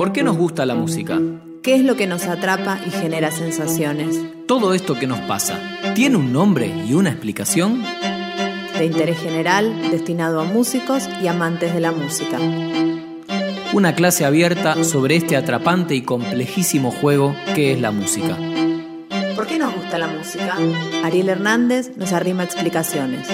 ¿Por 0.00 0.12
qué 0.12 0.22
nos 0.22 0.38
gusta 0.38 0.64
la 0.64 0.74
música? 0.74 1.20
¿Qué 1.62 1.74
es 1.74 1.84
lo 1.84 1.94
que 1.94 2.06
nos 2.06 2.24
atrapa 2.24 2.80
y 2.86 2.90
genera 2.90 3.30
sensaciones? 3.30 4.18
Todo 4.48 4.72
esto 4.72 4.98
que 4.98 5.06
nos 5.06 5.20
pasa, 5.20 5.60
¿tiene 5.94 6.16
un 6.16 6.32
nombre 6.32 6.72
y 6.88 6.94
una 6.94 7.10
explicación? 7.10 7.82
De 8.78 8.86
interés 8.86 9.18
general, 9.18 9.90
destinado 9.90 10.40
a 10.40 10.44
músicos 10.44 11.06
y 11.22 11.26
amantes 11.26 11.74
de 11.74 11.80
la 11.80 11.92
música. 11.92 12.38
Una 13.74 13.94
clase 13.94 14.24
abierta 14.24 14.84
sobre 14.84 15.16
este 15.16 15.36
atrapante 15.36 15.94
y 15.94 16.00
complejísimo 16.00 16.92
juego 16.92 17.36
que 17.54 17.74
es 17.74 17.80
la 17.82 17.90
música. 17.90 18.38
¿Por 19.36 19.46
qué 19.46 19.58
nos 19.58 19.74
gusta 19.74 19.98
la 19.98 20.06
música? 20.06 20.56
Ariel 21.04 21.28
Hernández 21.28 21.94
nos 21.98 22.14
arrima 22.14 22.42
explicaciones. 22.42 23.28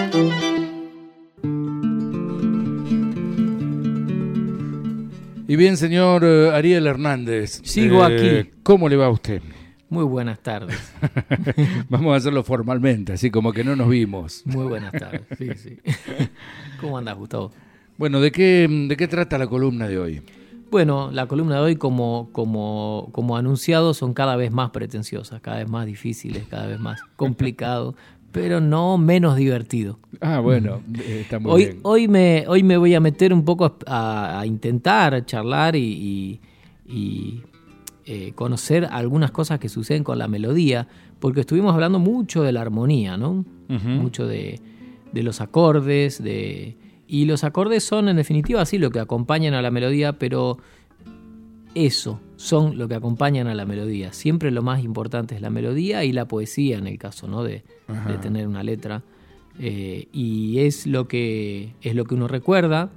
Y 5.49 5.55
bien, 5.55 5.77
señor 5.77 6.25
eh, 6.25 6.51
Ariel 6.53 6.89
Hernández. 6.89 7.61
Sigo 7.63 8.05
eh, 8.09 8.43
aquí. 8.43 8.51
¿Cómo 8.65 8.89
le 8.89 8.97
va 8.97 9.07
a 9.07 9.11
usted? 9.11 9.41
Muy 9.89 10.03
buenas 10.03 10.41
tardes. 10.41 10.77
Vamos 11.89 12.15
a 12.15 12.17
hacerlo 12.17 12.43
formalmente, 12.43 13.13
así 13.13 13.31
como 13.31 13.53
que 13.53 13.63
no 13.63 13.77
nos 13.77 13.89
vimos. 13.89 14.43
Muy 14.45 14.67
buenas 14.67 14.91
tardes. 14.91 15.23
Sí, 15.39 15.49
sí. 15.55 15.79
¿Cómo 16.81 16.99
andas, 16.99 17.17
Gustavo? 17.17 17.53
Bueno, 17.97 18.21
¿de 18.21 18.33
qué, 18.33 18.67
¿de 18.89 18.97
qué 18.97 19.07
trata 19.07 19.39
la 19.39 19.47
columna 19.47 19.87
de 19.87 19.99
hoy? 19.99 20.23
Bueno, 20.69 21.11
la 21.13 21.27
columna 21.27 21.55
de 21.55 21.61
hoy, 21.61 21.77
como, 21.77 22.29
como, 22.33 23.09
como 23.13 23.37
anunciado, 23.37 23.95
son 23.95 24.15
cada 24.15 24.35
vez 24.35 24.51
más 24.51 24.71
pretenciosas, 24.71 25.41
cada 25.41 25.59
vez 25.59 25.69
más 25.69 25.87
difíciles, 25.87 26.45
cada 26.49 26.67
vez 26.67 26.81
más 26.81 27.01
complicados, 27.17 27.95
pero 28.37 28.61
no 28.61 28.99
menos 28.99 29.37
divertido. 29.37 29.99
Ah, 30.21 30.41
bueno, 30.41 30.83
eh, 31.05 31.21
está 31.23 31.39
muy 31.39 31.51
Hoy, 31.53 31.65
bien. 31.67 31.79
hoy, 31.83 32.09
me, 32.09 32.45
hoy 32.49 32.63
me 32.63 32.77
voy 32.77 32.95
a 32.95 33.01
meter 33.01 33.33
un 33.33 33.45
poco 33.45 33.77
a, 33.87 34.41
a 34.41 34.47
intentar 34.47 35.25
charlar 35.27 35.75
y, 35.77 35.81
y- 35.83 36.41
y, 36.89 37.43
eh, 38.05 38.33
conocer 38.35 38.87
algunas 38.91 39.33
cosas 39.33 39.59
que 39.59 39.69
suceden 39.69 40.05
con 40.05 40.19
la 40.19 40.29
melodía, 40.29 40.87
porque 41.19 41.41
estuvimos 41.41 41.75
hablando 41.75 41.99
mucho 41.99 42.43
de 42.43 42.53
la 42.53 42.61
armonía, 42.61 43.17
¿no? 43.17 43.45
Mucho 43.69 44.27
de, 44.27 44.61
de 45.13 45.23
los 45.25 45.41
acordes, 45.41 46.23
de... 46.23 46.77
Y 47.09 47.25
los 47.25 47.43
acordes 47.43 47.83
son 47.85 48.09
en 48.09 48.17
definitiva 48.17 48.61
así 48.63 48.79
lo 48.79 48.91
que 48.91 49.01
acompañan 49.01 49.55
a 49.55 49.63
la 49.63 49.71
melodía, 49.73 50.19
pero 50.19 50.59
eso 51.77 52.21
son 52.37 52.79
lo 52.79 52.89
que 52.89 52.95
acompañan 52.95 53.49
a 53.49 53.55
la 53.55 53.67
melodía. 53.67 54.15
Siempre 54.15 54.51
lo 54.51 54.63
más 54.63 54.83
importante 54.83 55.35
es 55.35 55.43
la 55.43 55.51
melodía 55.51 56.05
y 56.05 56.13
la 56.13 56.27
poesía 56.27 56.79
en 56.79 56.87
el 56.87 56.99
caso, 56.99 57.29
¿no? 57.29 57.45
De, 57.45 57.63
tener 58.23 58.49
una 58.49 58.63
letra. 58.63 59.03
Eh, 59.61 60.09
y 60.11 60.61
es 60.61 60.87
lo 60.87 61.07
que 61.07 61.75
es 61.83 61.95
lo 61.95 62.07
que 62.07 62.15
uno 62.15 62.29
recuerda, 62.29 62.91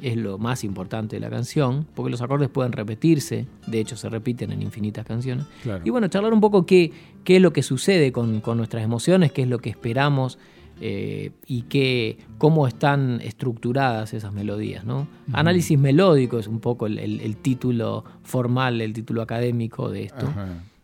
es 0.00 0.16
lo 0.16 0.38
más 0.38 0.64
importante 0.64 1.16
de 1.16 1.20
la 1.20 1.28
canción, 1.28 1.86
porque 1.94 2.10
los 2.10 2.22
acordes 2.22 2.48
pueden 2.48 2.72
repetirse, 2.72 3.46
de 3.66 3.80
hecho 3.80 3.96
se 3.96 4.08
repiten 4.08 4.50
en 4.50 4.62
infinitas 4.62 5.04
canciones. 5.04 5.44
Claro. 5.62 5.82
Y 5.84 5.90
bueno, 5.90 6.08
charlar 6.08 6.32
un 6.32 6.40
poco 6.40 6.64
qué, 6.64 6.90
qué 7.24 7.36
es 7.36 7.42
lo 7.42 7.52
que 7.52 7.62
sucede 7.62 8.12
con, 8.12 8.40
con 8.40 8.56
nuestras 8.56 8.82
emociones, 8.82 9.30
qué 9.32 9.42
es 9.42 9.48
lo 9.48 9.58
que 9.58 9.68
esperamos 9.68 10.38
eh, 10.80 11.30
y 11.46 11.62
qué, 11.62 12.18
cómo 12.38 12.66
están 12.66 13.20
estructuradas 13.22 14.14
esas 14.14 14.32
melodías. 14.32 14.84
¿no? 14.84 15.06
Análisis 15.32 15.78
melódico 15.78 16.38
es 16.38 16.46
un 16.48 16.60
poco 16.60 16.86
el, 16.86 16.98
el- 16.98 17.20
el 17.20 17.36
título 17.36 18.04
formal, 18.22 18.80
el 18.80 18.92
título 18.92 19.22
académico 19.22 19.90
de 19.90 20.04
esto. 20.04 20.26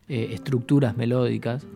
Eh, 0.09 0.31
estructuras 0.33 0.97
melódicas, 0.97 1.67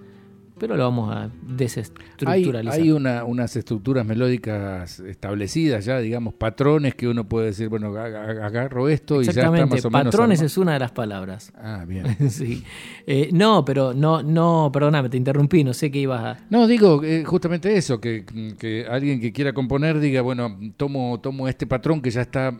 pero 0.62 0.76
lo 0.76 0.84
vamos 0.84 1.12
a 1.12 1.28
desestructuralizar. 1.42 2.80
hay 2.80 2.92
una- 2.92 3.24
unas 3.24 3.56
estructuras 3.56 4.06
melódicas 4.06 5.00
establecidas 5.00 5.84
ya, 5.84 5.98
digamos, 5.98 6.34
patrones 6.34 6.94
que 6.94 7.08
uno 7.08 7.28
puede 7.28 7.46
decir, 7.46 7.68
bueno, 7.68 7.92
ag- 7.92 8.14
ag- 8.14 8.42
agarro 8.44 8.88
esto 8.88 9.20
y 9.20 9.24
ya 9.24 9.32
está 9.32 9.50
más 9.50 9.60
o 9.62 9.66
menos. 9.90 9.90
patrones 9.90 10.40
es 10.40 10.56
una 10.56 10.74
de 10.74 10.78
las 10.78 10.92
palabras. 10.92 11.52
Ah, 11.56 11.84
bien. 11.84 12.04
sí. 12.30 12.62
Eh, 13.08 13.30
no, 13.32 13.64
pero 13.64 13.92
no, 13.92 14.22
no, 14.22 14.70
perdóname, 14.72 15.08
te 15.08 15.16
interrumpí, 15.16 15.64
no 15.64 15.74
sé 15.74 15.90
qué 15.90 15.98
ibas 15.98 16.22
a. 16.24 16.38
No, 16.48 16.68
digo 16.68 17.02
eh, 17.02 17.24
justamente 17.24 17.76
eso, 17.76 18.00
que, 18.00 18.24
que 18.56 18.86
alguien 18.88 19.20
que 19.20 19.32
quiera 19.32 19.52
componer 19.52 19.98
diga, 19.98 20.22
bueno, 20.22 20.56
tomo, 20.76 21.18
tomo 21.20 21.48
este 21.48 21.66
patrón 21.66 22.00
que 22.00 22.10
ya 22.12 22.20
está 22.20 22.56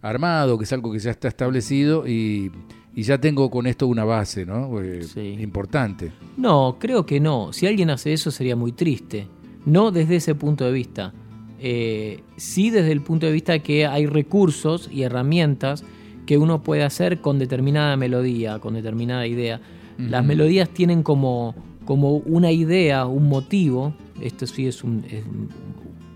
armado, 0.00 0.56
que 0.58 0.64
es 0.64 0.72
algo 0.72 0.92
que 0.92 1.00
ya 1.00 1.10
está 1.10 1.26
establecido 1.26 2.06
y, 2.06 2.52
y 3.00 3.02
ya 3.02 3.18
tengo 3.18 3.50
con 3.50 3.66
esto 3.66 3.86
una 3.86 4.04
base, 4.04 4.44
¿no? 4.44 4.80
Eh, 4.82 5.02
Sí. 5.04 5.36
Importante. 5.40 6.12
No, 6.36 6.76
creo 6.78 7.06
que 7.06 7.18
no. 7.20 7.52
Si 7.52 7.66
alguien 7.66 7.88
hace 7.90 8.12
eso 8.12 8.30
sería 8.30 8.56
muy 8.56 8.72
triste. 8.72 9.26
No 9.64 9.90
desde 9.90 10.16
ese 10.16 10.34
punto 10.34 10.64
de 10.66 10.72
vista. 10.72 11.12
Eh, 11.58 12.20
sí 12.36 12.70
desde 12.70 12.92
el 12.92 13.00
punto 13.00 13.26
de 13.26 13.32
vista 13.32 13.52
de 13.52 13.60
que 13.60 13.86
hay 13.86 14.06
recursos 14.06 14.88
y 14.92 15.02
herramientas 15.02 15.84
que 16.26 16.36
uno 16.38 16.62
puede 16.62 16.82
hacer 16.84 17.20
con 17.20 17.38
determinada 17.38 17.96
melodía, 17.96 18.58
con 18.58 18.74
determinada 18.74 19.26
idea. 19.26 19.60
Las 19.98 20.24
melodías 20.24 20.68
tienen 20.70 21.02
como, 21.02 21.54
como 21.84 22.16
una 22.16 22.50
idea, 22.52 23.04
un 23.06 23.28
motivo. 23.28 23.92
Esto 24.20 24.46
sí 24.46 24.66
es, 24.66 24.82
un- 24.84 25.04
es 25.10 25.24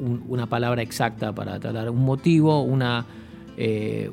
un- 0.01 0.23
una 0.29 0.47
palabra 0.47 0.81
exacta 0.83 1.35
para 1.35 1.59
tratar. 1.61 1.89
Un 1.91 2.05
motivo, 2.05 2.63
una... 2.63 3.05
eh, 3.57 4.11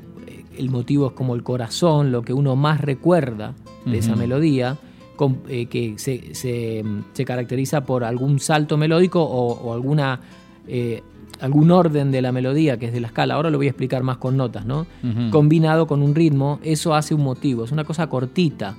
el 0.57 0.69
motivo 0.69 1.07
es 1.07 1.13
como 1.13 1.35
el 1.35 1.43
corazón, 1.43 2.11
lo 2.11 2.21
que 2.21 2.33
uno 2.33 2.55
más 2.55 2.81
recuerda 2.81 3.53
de 3.85 3.97
esa 3.97 4.15
melodía, 4.15 4.77
con- 5.15 5.39
eh, 5.49 5.65
que 5.67 5.95
se, 5.97 6.33
se, 6.35 6.83
se 7.13 7.25
caracteriza 7.25 7.83
por 7.85 8.03
algún 8.03 8.39
salto 8.39 8.77
melódico 8.77 9.21
o, 9.23 9.53
o 9.53 9.73
alguna, 9.73 10.19
eh, 10.67 11.01
algún 11.39 11.71
orden 11.71 12.11
de 12.11 12.21
la 12.21 12.31
melodía 12.31 12.77
que 12.77 12.87
es 12.87 12.93
de 12.93 12.99
la 13.01 13.07
escala. 13.07 13.35
Ahora 13.35 13.49
lo 13.49 13.57
voy 13.57 13.67
a 13.67 13.69
explicar 13.71 14.03
más 14.03 14.17
con 14.17 14.37
notas, 14.37 14.65
¿no? 14.65 14.85
Combinado 15.31 15.87
con 15.87 16.01
un 16.01 16.13
ritmo, 16.15 16.59
eso 16.63 16.93
hace 16.95 17.13
un 17.15 17.23
motivo. 17.23 17.63
Es 17.65 17.71
una 17.71 17.83
cosa 17.83 18.07
cortita, 18.07 18.75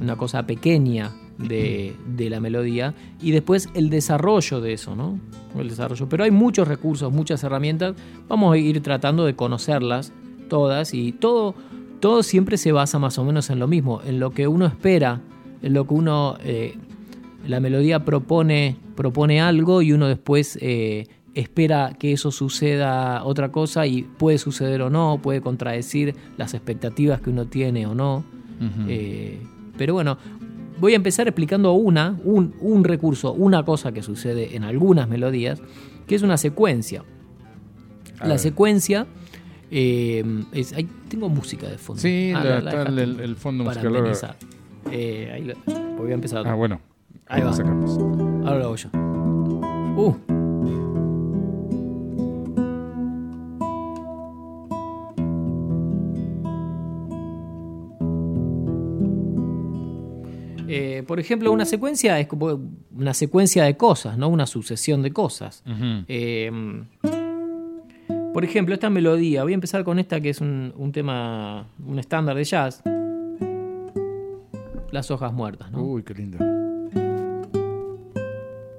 una 0.00 0.16
cosa 0.16 0.46
pequeña 0.46 1.10
de, 1.36 1.94
de 2.16 2.30
la 2.30 2.38
melodía 2.40 2.94
y 3.20 3.30
después 3.32 3.68
el 3.74 3.90
desarrollo 3.90 4.60
de 4.60 4.72
eso, 4.72 4.94
¿no? 4.96 5.18
El 5.58 5.68
desarrollo. 5.68 6.08
Pero 6.08 6.22
hay 6.24 6.30
muchos 6.30 6.66
recursos, 6.68 7.12
muchas 7.12 7.42
herramientas. 7.44 7.94
Vamos 8.28 8.52
a 8.54 8.58
ir 8.58 8.80
tratando 8.82 9.24
de 9.24 9.34
conocerlas 9.34 10.12
todas 10.48 10.94
y 10.94 11.12
todo, 11.12 11.54
todo 12.00 12.22
siempre 12.22 12.56
se 12.56 12.72
basa 12.72 12.98
más 12.98 13.18
o 13.18 13.24
menos 13.24 13.50
en 13.50 13.58
lo 13.58 13.68
mismo, 13.68 14.00
en 14.04 14.20
lo 14.20 14.30
que 14.30 14.48
uno 14.48 14.66
espera, 14.66 15.20
en 15.62 15.74
lo 15.74 15.86
que 15.86 15.94
uno, 15.94 16.36
eh, 16.42 16.76
la 17.46 17.60
melodía 17.60 18.04
propone, 18.04 18.76
propone 18.96 19.40
algo 19.40 19.82
y 19.82 19.92
uno 19.92 20.08
después 20.08 20.58
eh, 20.60 21.06
espera 21.34 21.94
que 21.98 22.12
eso 22.12 22.30
suceda 22.30 23.24
otra 23.24 23.52
cosa 23.52 23.86
y 23.86 24.02
puede 24.02 24.38
suceder 24.38 24.82
o 24.82 24.90
no, 24.90 25.20
puede 25.22 25.40
contradecir 25.40 26.14
las 26.36 26.54
expectativas 26.54 27.20
que 27.20 27.30
uno 27.30 27.46
tiene 27.46 27.86
o 27.86 27.94
no. 27.94 28.24
Eh, 28.88 29.40
pero 29.76 29.94
bueno, 29.94 30.18
voy 30.80 30.94
a 30.94 30.96
empezar 30.96 31.28
explicando 31.28 31.72
una, 31.74 32.18
un, 32.24 32.54
un 32.60 32.82
recurso, 32.82 33.32
una 33.32 33.64
cosa 33.64 33.92
que 33.92 34.02
sucede 34.02 34.56
en 34.56 34.64
algunas 34.64 35.08
melodías, 35.08 35.62
que 36.08 36.16
es 36.16 36.22
una 36.22 36.36
secuencia. 36.36 37.04
A 38.18 38.24
la 38.24 38.30
ver. 38.30 38.38
secuencia 38.40 39.06
eh, 39.70 40.24
es. 40.52 40.72
ahí 40.72 40.88
tengo 41.08 41.28
música 41.28 41.66
de 41.68 41.78
fondo. 41.78 42.00
Sí, 42.00 42.32
Ah, 42.34 42.42
la- 42.44 42.60
la- 42.60 42.70
está 42.70 42.82
el, 42.90 42.98
el- 42.98 43.20
el 43.20 43.36
fondo 43.36 43.64
para 43.64 43.82
musical. 43.82 44.36
Eh, 44.90 45.30
ahí 45.34 45.44
lo- 45.44 45.54
voy 45.96 46.10
a 46.10 46.14
empezar. 46.14 46.46
Ah, 46.46 46.54
bueno. 46.54 46.80
Ahí 47.26 47.42
va. 47.42 47.52
sacamos. 47.52 47.98
Ahora 48.46 48.58
lo 48.58 48.64
hago 48.64 48.76
yo. 48.76 48.88
Uh. 49.96 50.16
Eh, 60.70 61.02
por 61.06 61.18
ejemplo, 61.18 61.50
una 61.50 61.64
secuencia 61.64 62.20
es 62.20 62.26
como 62.26 62.60
una 62.94 63.14
secuencia 63.14 63.64
de 63.64 63.76
cosas, 63.78 64.18
¿no? 64.18 64.28
Una 64.28 64.46
sucesión 64.46 65.00
de 65.02 65.12
cosas. 65.12 65.62
Eh, 66.08 66.50
por 68.38 68.44
ejemplo, 68.44 68.72
esta 68.72 68.88
melodía, 68.88 69.42
voy 69.42 69.50
a 69.50 69.54
empezar 69.54 69.82
con 69.82 69.98
esta 69.98 70.20
que 70.20 70.30
es 70.30 70.40
un, 70.40 70.72
un 70.76 70.92
tema, 70.92 71.66
un 71.84 71.98
estándar 71.98 72.36
de 72.36 72.44
jazz. 72.44 72.84
Las 74.92 75.10
hojas 75.10 75.32
muertas, 75.32 75.72
¿no? 75.72 75.82
Uy, 75.82 76.04
qué 76.04 76.14
lindo. 76.14 76.38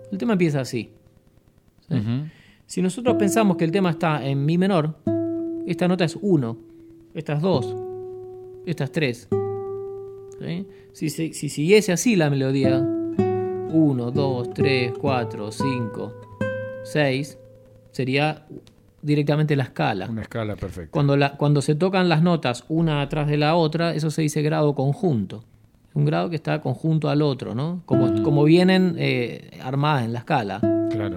El 0.10 0.18
tema 0.18 0.32
empieza 0.32 0.62
así. 0.62 0.92
¿sí? 1.90 1.94
Ujú. 1.94 2.30
Si 2.68 2.82
nosotros 2.82 3.18
pensamos 3.18 3.58
que 3.58 3.66
el 3.66 3.72
tema 3.72 3.90
está 3.90 4.26
en 4.26 4.46
mi 4.46 4.58
menor, 4.58 4.96
esta 5.68 5.90
nota 5.90 6.06
es 6.06 6.18
1, 6.22 6.58
esta 7.14 7.34
es 7.34 7.42
2, 7.42 7.76
esta 8.66 8.86
es 8.86 8.92
3. 8.94 9.28
¿sí? 10.40 10.68
Si, 10.94 11.10
si, 11.10 11.34
si 11.34 11.50
siguiese 11.50 11.92
así 11.92 12.16
la 12.16 12.30
melodía, 12.30 12.80
1, 12.80 14.12
2, 14.12 14.54
3, 14.54 14.94
4, 14.98 15.52
5, 15.52 16.14
6, 16.86 17.38
sería 17.92 18.48
directamente 19.02 19.56
la 19.56 19.64
escala. 19.64 20.08
Una 20.10 20.22
escala 20.24 20.56
perfecta. 20.56 20.92
Cuando, 20.92 21.16
la- 21.18 21.34
cuando 21.38 21.62
se 21.62 21.76
tocan 21.76 22.10
las 22.10 22.22
notas 22.22 22.64
una 22.70 23.02
atrás 23.02 23.28
de 23.28 23.38
la 23.38 23.56
otra, 23.56 23.94
eso 23.94 24.12
se 24.12 24.22
dice 24.22 24.42
grado 24.42 24.76
conjunto. 24.76 25.44
Un 25.94 26.06
grado 26.06 26.30
que 26.30 26.36
está 26.36 26.62
conjunto 26.62 27.10
al 27.10 27.22
otro, 27.22 27.56
¿no? 27.56 27.82
Como, 27.86 28.22
como 28.24 28.44
vienen 28.44 28.96
eh, 28.98 29.60
armadas 29.64 30.06
en 30.06 30.14
la 30.14 30.20
escala. 30.20 30.60
Claro. 30.92 31.16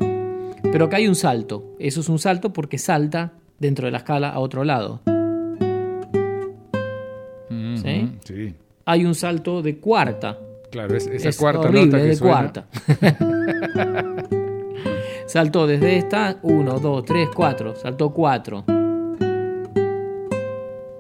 Pero 0.62 0.86
acá 0.86 0.96
hay 0.96 1.06
un 1.08 1.14
salto. 1.14 1.74
Eso 1.78 2.00
es 2.00 2.08
un 2.08 2.18
salto 2.18 2.52
porque 2.52 2.78
salta 2.78 3.32
dentro 3.58 3.84
de 3.86 3.92
la 3.92 3.98
escala 3.98 4.30
a 4.30 4.38
otro 4.38 4.64
lado. 4.64 5.00
Sí. 8.24 8.54
hay 8.86 9.04
un 9.04 9.14
salto 9.14 9.60
de 9.62 9.78
cuarta. 9.78 10.38
Claro, 10.70 10.96
es- 10.96 11.06
esa 11.06 11.28
es 11.28 11.36
cuarta 11.36 11.60
horrible, 11.68 11.86
nota 11.86 11.98
que 11.98 12.04
de 12.04 12.16
suena. 12.16 12.32
cuarta. 12.32 12.66
Saltó 15.32 15.66
desde 15.66 15.96
esta, 15.96 16.38
1, 16.42 16.78
2, 16.78 17.04
3, 17.06 17.28
4. 17.34 17.74
Saltó 17.76 18.10
4. 18.10 18.64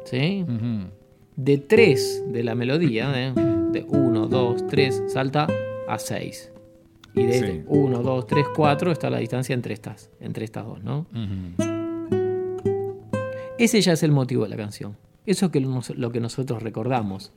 ¿Sí? 0.04 0.42
Ujú. 0.48 0.88
De 1.36 1.58
3 1.58 2.24
de 2.32 2.42
la 2.42 2.54
melodía, 2.54 3.12
¿eh? 3.14 3.34
de 3.72 3.84
1, 3.86 4.28
2, 4.28 4.66
3, 4.68 5.02
salta 5.08 5.48
a 5.86 5.98
6. 5.98 6.50
Y 7.14 7.24
de 7.24 7.32
Sí. 7.40 7.62
1, 7.66 8.02
2, 8.02 8.26
3, 8.26 8.46
4 8.56 8.90
está 8.90 9.10
la 9.10 9.18
distancia 9.18 9.52
entre 9.52 9.74
estas, 9.74 10.08
entre 10.18 10.46
estas 10.46 10.64
dos, 10.64 10.82
¿no? 10.82 11.00
Ujú. 11.12 11.62
Ese 13.58 13.82
ya 13.82 13.92
es 13.92 14.02
el 14.02 14.12
motivo 14.12 14.44
de 14.44 14.48
la 14.48 14.56
canción. 14.56 14.96
Eso 15.26 15.44
es 15.46 15.52
que 15.52 15.60
nos- 15.60 15.90
lo 15.90 16.10
que 16.10 16.20
nosotros 16.20 16.62
recordamos. 16.62 17.32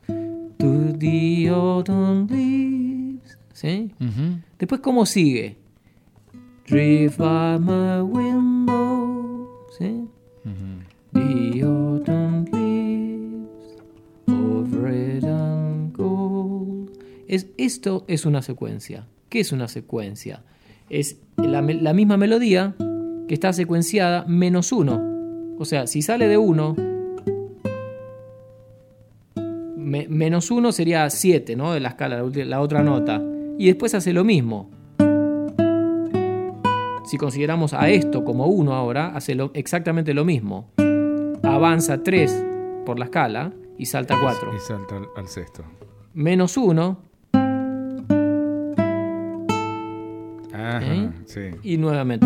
To 0.57 0.93
the 0.97 1.49
autumn 1.49 2.25
leaves. 2.29 3.37
¿Sí? 3.51 3.91
Ujú. 3.99 4.39
Después, 4.57 4.79
¿cómo 4.79 5.05
sigue? 5.05 5.57
Drift 6.67 7.17
by 7.19 7.59
my 7.59 8.01
window. 8.01 9.67
¿Sí? 9.77 10.07
The 11.13 11.61
autumn 11.63 12.45
leaves 12.51 13.77
of 14.27 14.73
red 14.73 15.23
and 15.25 15.95
gold. 15.95 16.89
Es, 17.27 17.47
esto 17.57 18.03
es 18.07 18.25
una 18.25 18.41
secuencia. 18.41 19.07
¿Qué 19.29 19.39
es 19.41 19.51
una 19.51 19.67
secuencia? 19.67 20.43
Es 20.89 21.19
la, 21.37 21.61
misma 21.61 22.17
melodía 22.17 22.75
que 23.27 23.33
está 23.33 23.53
secuenciada 23.53 24.25
menos 24.27 24.71
uno. 24.71 25.01
O 25.57 25.65
sea, 25.65 25.87
si 25.87 26.01
sale 26.01 26.27
de 26.27 26.37
uno, 26.37 26.75
me- 29.77 30.07
menos 30.07 30.51
uno 30.51 30.71
sería 30.71 31.09
7, 31.09 31.55
¿no? 31.55 31.73
De 31.73 31.79
la 31.79 31.89
escala, 31.89 32.21
la, 32.23 32.45
la 32.45 32.61
otra 32.61 32.83
nota. 32.83 33.21
Y 33.57 33.67
después 33.67 33.93
hace 33.95 34.13
lo 34.13 34.23
mismo. 34.23 34.69
Si 37.05 37.17
consideramos 37.17 37.73
a 37.73 37.89
esto 37.89 38.23
como 38.25 38.47
1 38.47 38.73
ahora, 38.73 39.07
hace 39.15 39.35
lo- 39.35 39.51
exactamente 39.53 40.13
lo 40.13 40.25
mismo. 40.25 40.69
Avanza 41.43 42.01
3 42.01 42.43
por 42.85 42.97
la 42.99 43.05
escala 43.05 43.53
y 43.77 43.85
salta 43.85 44.17
4. 44.19 44.51
Y 44.55 44.59
salta 44.59 44.97
al, 44.97 45.05
al 45.15 45.27
sexto. 45.27 45.63
Menos 46.13 46.57
1 46.57 46.97
Ajá, 50.53 50.81
¿Eh? 50.81 51.09
sí. 51.25 51.41
y 51.63 51.77
nuevamente. 51.77 52.25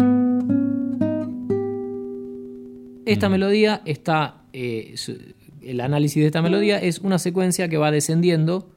Esta 3.06 3.28
melodía 3.30 3.82
está. 3.86 4.36
eh, 4.54 4.94
su- 4.96 5.18
el 5.62 5.82
análisis 5.82 6.22
de 6.22 6.28
esta 6.28 6.42
melodía 6.42 6.80
es 6.80 7.00
una 7.00 7.20
secuencia 7.20 7.68
que 7.68 7.78
va 7.78 7.92
descendiendo 7.92 8.70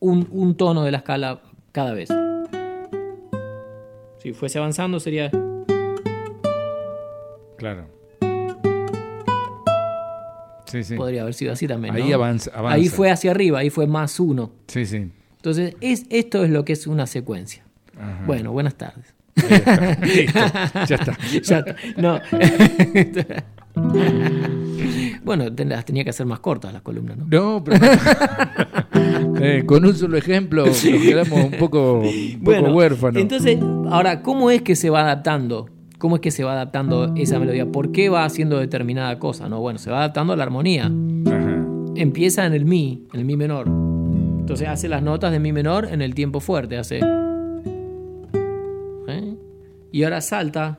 un, 0.00 0.26
un 0.32 0.56
tono 0.56 0.82
de 0.82 0.90
la 0.90 0.98
escala 0.98 1.40
cada 1.70 1.92
vez. 1.94 2.08
Si 4.22 4.32
fuese 4.32 4.58
avanzando 4.58 5.00
sería. 5.00 5.32
Claro. 7.58 7.88
Sí, 10.66 10.84
sí. 10.84 10.94
Podría 10.94 11.22
haber 11.22 11.34
sido 11.34 11.52
así 11.52 11.66
también. 11.66 11.92
Ahí 11.96 12.08
¿no? 12.08 12.14
avanza, 12.14 12.52
avanza. 12.54 12.76
Ahí 12.76 12.88
fue 12.88 13.10
hacia 13.10 13.32
arriba, 13.32 13.58
ahí 13.58 13.68
fue 13.68 13.88
más 13.88 14.20
uno. 14.20 14.52
Sí, 14.68 14.86
sí. 14.86 15.10
Entonces, 15.36 15.74
es, 15.80 16.06
esto 16.08 16.44
es 16.44 16.50
lo 16.50 16.64
que 16.64 16.72
es 16.72 16.86
una 16.86 17.08
secuencia. 17.08 17.64
Ajá. 17.98 18.22
Bueno, 18.24 18.52
buenas 18.52 18.76
tardes. 18.76 19.12
Ahí 19.36 19.54
está. 19.54 19.98
Listo. 20.06 20.38
Ya 20.88 20.94
está. 20.94 21.18
Ya 21.42 21.58
está. 21.58 21.76
No. 21.96 22.20
bueno, 25.24 25.46
las 25.66 25.84
tenía 25.84 26.04
que 26.04 26.10
hacer 26.10 26.26
más 26.26 26.38
cortas 26.38 26.72
las 26.72 26.82
columnas, 26.82 27.16
¿no? 27.16 27.26
No, 27.28 27.64
pero 27.64 27.76
Eh, 29.44 29.64
con 29.66 29.84
un 29.84 29.94
solo 29.94 30.16
ejemplo 30.16 30.64
nos 30.66 30.80
quedamos 30.80 31.44
un 31.44 31.50
poco, 31.58 32.00
un 32.00 32.40
poco 32.44 32.72
huérfanos. 32.74 33.20
Entonces, 33.20 33.58
ahora, 33.90 34.22
¿cómo 34.22 34.50
es 34.50 34.62
que 34.62 34.76
se 34.76 34.88
va 34.88 35.00
adaptando? 35.00 35.68
¿Cómo 35.98 36.16
es 36.16 36.22
que 36.22 36.30
se 36.30 36.44
va 36.44 36.52
adaptando 36.52 37.12
esa 37.16 37.38
melodía? 37.38 37.66
¿Por 37.70 37.92
qué 37.92 38.08
va 38.08 38.24
haciendo 38.24 38.58
determinada 38.58 39.18
cosa? 39.18 39.48
No, 39.48 39.60
bueno, 39.60 39.78
se 39.78 39.90
va 39.90 39.98
adaptando 39.98 40.32
a 40.32 40.36
la 40.36 40.44
armonía. 40.44 40.86
Ajá. 41.26 41.66
Empieza 41.96 42.46
en 42.46 42.54
el 42.54 42.64
mi, 42.64 43.06
en 43.12 43.20
el 43.20 43.26
mi 43.26 43.36
menor. 43.36 43.66
Entonces 43.68 44.68
hace 44.68 44.88
las 44.88 45.02
notas 45.02 45.32
de 45.32 45.38
mi 45.38 45.52
menor 45.52 45.88
en 45.90 46.02
el 46.02 46.14
tiempo 46.14 46.40
fuerte, 46.40 46.76
hace. 46.76 47.00
¿Eh? 49.08 49.34
Y 49.92 50.02
ahora 50.04 50.20
salta, 50.20 50.78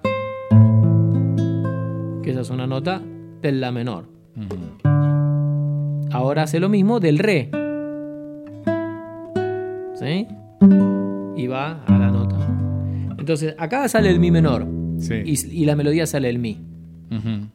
que 2.22 2.32
esa 2.32 2.42
es 2.42 2.50
una 2.50 2.68
nota 2.68 3.02
del 3.42 3.62
la 3.62 3.72
menor. 3.72 4.06
Ahora 6.12 6.44
hace 6.44 6.60
lo 6.60 6.70
mismo 6.70 7.00
del 7.00 7.20
re. 7.20 7.50
¿Sí? 10.14 10.28
Y 11.36 11.48
va 11.48 11.84
a 11.86 11.98
la 11.98 12.12
nota. 12.12 12.38
Entonces, 13.18 13.56
acá 13.58 13.88
sale 13.88 14.10
el 14.12 14.20
mi 14.20 14.30
menor. 14.30 14.68
Sí. 15.00 15.16
Y, 15.26 15.62
y 15.62 15.66
la 15.66 15.76
melodía 15.76 16.06
sale 16.06 16.30
el 16.30 16.40
mi. 16.40 16.62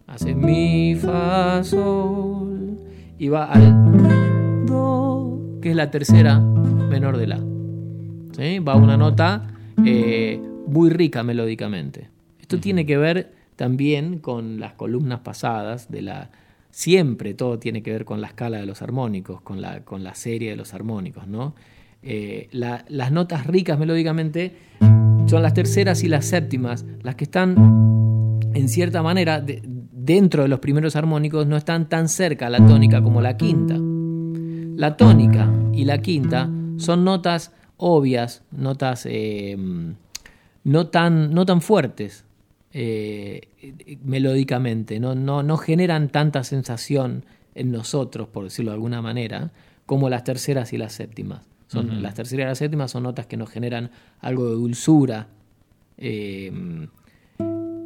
Hace 0.06 0.34
mi, 0.34 0.94
fa, 0.96 1.62
sol. 1.62 2.78
Y 3.18 3.28
va 3.28 3.44
al 3.44 4.66
do, 4.66 5.58
que 5.60 5.70
es 5.70 5.76
la 5.76 5.90
tercera 5.90 6.40
menor 6.40 7.16
de 7.16 7.26
la. 7.26 7.38
¿Sí? 8.36 8.58
Va 8.60 8.72
a 8.72 8.76
una 8.76 8.96
nota 8.96 9.48
eh, 9.84 10.40
muy 10.66 10.90
rica 10.90 11.22
melódicamente. 11.22 12.08
Esto 12.40 12.58
tiene 12.58 12.86
que 12.86 12.96
ver 12.96 13.32
también 13.56 14.18
con 14.18 14.60
las 14.60 14.74
columnas 14.74 15.20
pasadas 15.20 15.90
de 15.90 16.02
la. 16.02 16.30
Siempre 16.70 17.34
todo 17.34 17.58
tiene 17.58 17.82
que 17.82 17.92
ver 17.92 18.04
con 18.04 18.20
la 18.20 18.28
escala 18.28 18.58
de 18.58 18.66
los 18.66 18.82
armónicos, 18.82 19.40
con 19.40 19.60
la, 19.60 19.84
con 19.84 20.04
la 20.04 20.14
serie 20.14 20.50
de 20.50 20.56
los 20.56 20.74
armónicos, 20.74 21.26
¿no? 21.26 21.54
Eh, 22.02 22.48
la- 22.52 22.84
las 22.88 23.10
notas 23.12 23.46
ricas 23.46 23.78
melódicamente 23.78 24.54
son 25.26 25.42
las 25.42 25.52
terceras 25.54 26.02
y 26.04 26.08
las 26.08 26.24
séptimas, 26.26 26.86
las 27.02 27.16
que 27.16 27.24
están 27.24 27.54
en 28.54 28.68
cierta 28.68 29.02
manera, 29.02 29.40
de- 29.40 29.62
dentro 29.64 30.42
de 30.42 30.48
los 30.48 30.60
primeros 30.60 30.96
armónicos, 30.96 31.46
no 31.46 31.56
están 31.56 31.88
tan 31.88 32.08
cerca 32.08 32.46
a 32.46 32.50
la 32.50 32.64
tónica 32.66 33.02
como 33.02 33.20
la 33.20 33.36
quinta. 33.36 33.76
La 33.78 34.96
tónica 34.96 35.52
y 35.72 35.84
la 35.84 35.98
quinta 35.98 36.48
son 36.76 37.04
notas 37.04 37.52
obvias, 37.76 38.42
notas 38.52 39.06
eh, 39.10 39.56
no, 40.64 40.86
tan, 40.88 41.34
no 41.34 41.44
tan 41.46 41.60
fuertes 41.60 42.24
eh, 42.72 43.40
melódicamente, 44.04 45.00
no, 45.00 45.14
no, 45.14 45.42
no 45.42 45.56
generan 45.56 46.08
tanta 46.08 46.44
sensación 46.44 47.24
en 47.54 47.72
nosotros, 47.72 48.28
por 48.28 48.44
decirlo 48.44 48.70
de 48.70 48.76
alguna 48.76 49.02
manera, 49.02 49.50
como 49.86 50.08
las 50.08 50.24
terceras 50.24 50.72
y 50.72 50.78
las 50.78 50.92
séptimas. 50.92 51.48
Son, 51.68 52.02
Las 52.02 52.14
terceras 52.14 52.44
y 52.44 52.48
las 52.48 52.58
séptimas 52.58 52.90
son 52.90 53.04
notas 53.04 53.26
que 53.26 53.36
nos 53.36 53.48
generan 53.50 53.90
algo 54.20 54.46
de 54.46 54.52
dulzura. 54.52 55.28
eh, 55.98 56.50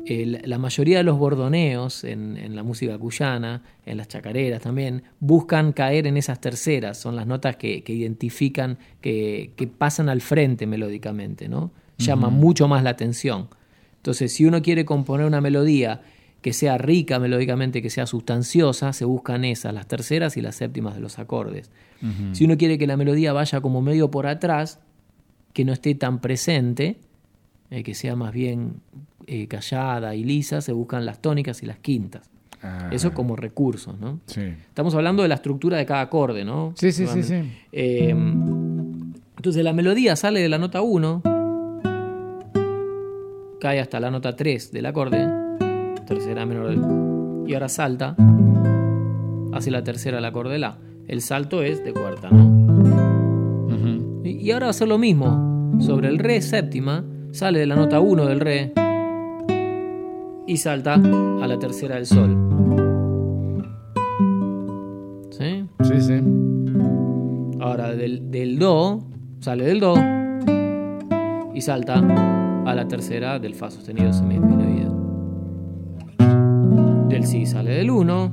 el- 0.04 0.40
la 0.44 0.58
mayoría 0.58 0.98
de 0.98 1.04
los 1.04 1.16
bordoneos 1.16 2.02
en, 2.04 2.36
en 2.36 2.56
la 2.56 2.62
música 2.64 2.98
cuyana, 2.98 3.62
en 3.86 3.96
las 3.96 4.08
chacareras 4.08 4.60
también, 4.62 5.04
buscan 5.20 5.72
caer 5.72 6.06
en 6.08 6.16
esas 6.16 6.40
terceras, 6.40 6.98
son 6.98 7.14
las 7.14 7.26
notas 7.26 7.56
que, 7.56 7.82
que 7.84 7.92
identifican, 7.92 8.78
que, 9.00 9.52
que 9.56 9.66
pasan 9.68 10.08
al 10.08 10.20
frente 10.20 10.66
melódicamente, 10.66 11.48
¿no? 11.48 11.70
Llaman 11.98 12.32
mucho 12.32 12.66
más 12.66 12.82
la 12.82 12.90
atención. 12.90 13.48
Entonces, 13.98 14.32
si 14.32 14.44
uno 14.44 14.60
quiere 14.60 14.84
componer 14.84 15.24
una 15.24 15.40
melodía 15.40 16.00
que 16.42 16.52
sea 16.52 16.76
rica 16.76 17.20
melódicamente, 17.20 17.80
que 17.80 17.88
sea 17.88 18.06
sustanciosa, 18.06 18.92
se 18.92 19.04
buscan 19.04 19.44
esas, 19.44 19.72
las 19.72 19.86
terceras 19.86 20.36
y 20.36 20.40
las 20.42 20.56
séptimas 20.56 20.96
de 20.96 21.00
los 21.00 21.18
acordes. 21.18 21.70
Si 22.32 22.44
uno 22.44 22.58
quiere 22.58 22.78
que 22.78 22.88
la 22.88 22.96
melodía 22.96 23.32
vaya 23.32 23.60
como 23.60 23.80
medio 23.80 24.10
por 24.10 24.26
atrás, 24.26 24.80
que 25.52 25.64
no 25.64 25.72
esté 25.72 25.94
tan 25.94 26.20
presente, 26.20 26.98
eh, 27.70 27.84
que 27.84 27.94
sea 27.94 28.16
más 28.16 28.32
bien 28.32 28.80
eh, 29.28 29.46
callada 29.46 30.16
y 30.16 30.24
lisa, 30.24 30.60
se 30.62 30.72
buscan 30.72 31.06
las 31.06 31.22
tónicas 31.22 31.62
y 31.62 31.66
las 31.66 31.78
quintas. 31.78 32.28
Ajá. 32.60 32.88
Eso 32.90 33.14
como 33.14 33.36
recursos, 33.36 34.00
¿no? 34.00 34.18
Sí. 34.26 34.40
Estamos 34.40 34.96
hablando 34.96 35.22
de 35.22 35.28
la 35.28 35.36
estructura 35.36 35.76
de 35.76 35.86
cada 35.86 36.00
acorde, 36.00 36.44
¿no? 36.44 36.72
Sí, 36.76 36.90
sí, 36.90 37.06
sí, 37.06 37.22
sí. 37.22 37.40
Eh, 37.70 38.10
entonces 38.10 39.62
la 39.62 39.72
melodía 39.72 40.16
sale 40.16 40.40
de 40.40 40.48
la 40.48 40.58
nota 40.58 40.82
1, 40.82 41.22
cae 43.60 43.78
hasta 43.78 44.00
la 44.00 44.10
nota 44.10 44.34
3 44.34 44.72
del 44.72 44.86
acorde, 44.86 45.51
tercera 46.14 46.44
menor 46.44 46.68
del, 46.68 47.48
y 47.48 47.54
ahora 47.54 47.68
salta 47.68 48.16
hacia 49.52 49.72
la 49.72 49.82
tercera 49.82 50.16
del 50.16 50.24
acorde 50.24 50.52
de 50.52 50.58
la. 50.58 50.78
El 51.08 51.20
salto 51.20 51.62
es 51.62 51.82
de 51.84 51.92
cuarta, 51.92 52.28
¿no? 52.30 52.62
Y 54.24 54.30
y 54.42 54.50
ahora 54.50 54.66
va 54.66 54.68
a 54.68 54.70
hacer 54.70 54.88
lo 54.88 54.98
mismo. 54.98 55.78
Sobre 55.80 56.08
el 56.08 56.18
re 56.18 56.40
séptima, 56.42 57.04
sale 57.32 57.58
de 57.60 57.66
la 57.66 57.76
nota 57.76 58.00
1 58.00 58.26
del 58.26 58.40
re 58.40 58.72
y 60.46 60.56
salta 60.56 60.94
a 60.94 61.46
la 61.46 61.58
tercera 61.58 61.94
del 61.96 62.06
sol. 62.06 62.36
¿Sí? 65.30 65.64
Sí, 65.82 66.00
sí. 66.00 66.20
Ahora 67.60 67.92
del, 67.92 68.30
del 68.30 68.58
do, 68.58 69.02
sale 69.40 69.64
del 69.64 69.80
do 69.80 69.94
y 71.54 71.60
salta 71.60 71.94
a 72.64 72.74
la 72.74 72.86
tercera 72.86 73.38
del 73.38 73.54
fa 73.54 73.70
sostenido 73.70 74.12
semidisminuido. 74.12 74.61
Del 77.22 77.30
si 77.30 77.46
sale 77.46 77.70
del 77.70 77.88
1 77.88 78.32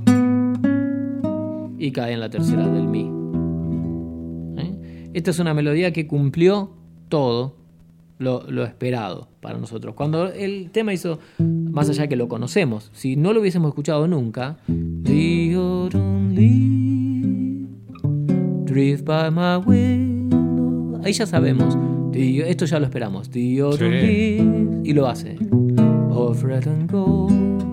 y 1.78 1.92
cae 1.92 2.14
en 2.14 2.20
la 2.20 2.30
tercera 2.32 2.68
del 2.68 2.88
mi. 2.88 3.08
esta 5.14 5.30
es 5.30 5.38
una 5.38 5.54
melodía 5.54 5.94
que 5.94 6.08
cumplió 6.08 6.72
todo 7.08 7.56
lo, 8.18 8.50
lo 8.50 8.64
esperado 8.64 9.28
para 9.42 9.60
nosotros. 9.60 9.94
Cuando 9.94 10.32
el 10.32 10.72
tema 10.72 10.92
hizo, 10.92 11.20
más 11.38 11.88
allá 11.90 12.02
de 12.04 12.10
que 12.10 12.16
lo 12.16 12.28
conocemos, 12.28 12.90
si 12.92 13.16
no 13.16 13.32
lo 13.32 13.42
hubiésemos 13.42 13.70
escuchado 13.70 14.08
nunca, 14.08 14.58
The 14.66 15.54
autumn 15.54 16.34
leaves 16.34 17.70
drift 18.66 19.06
by 19.06 19.30
my 19.30 19.58
window. 19.64 21.00
Ahí 21.04 21.14
ya 21.14 21.28
sabemos, 21.28 21.78
esto 22.14 22.66
ya 22.66 22.80
lo 22.80 22.86
esperamos. 22.86 23.30
Sí. 23.32 23.60
y 24.84 24.94
lo 24.94 25.06
hace. 25.08 25.38
Of 26.10 26.42
red 26.44 26.68
and 26.68 26.92
gold, 26.92 27.69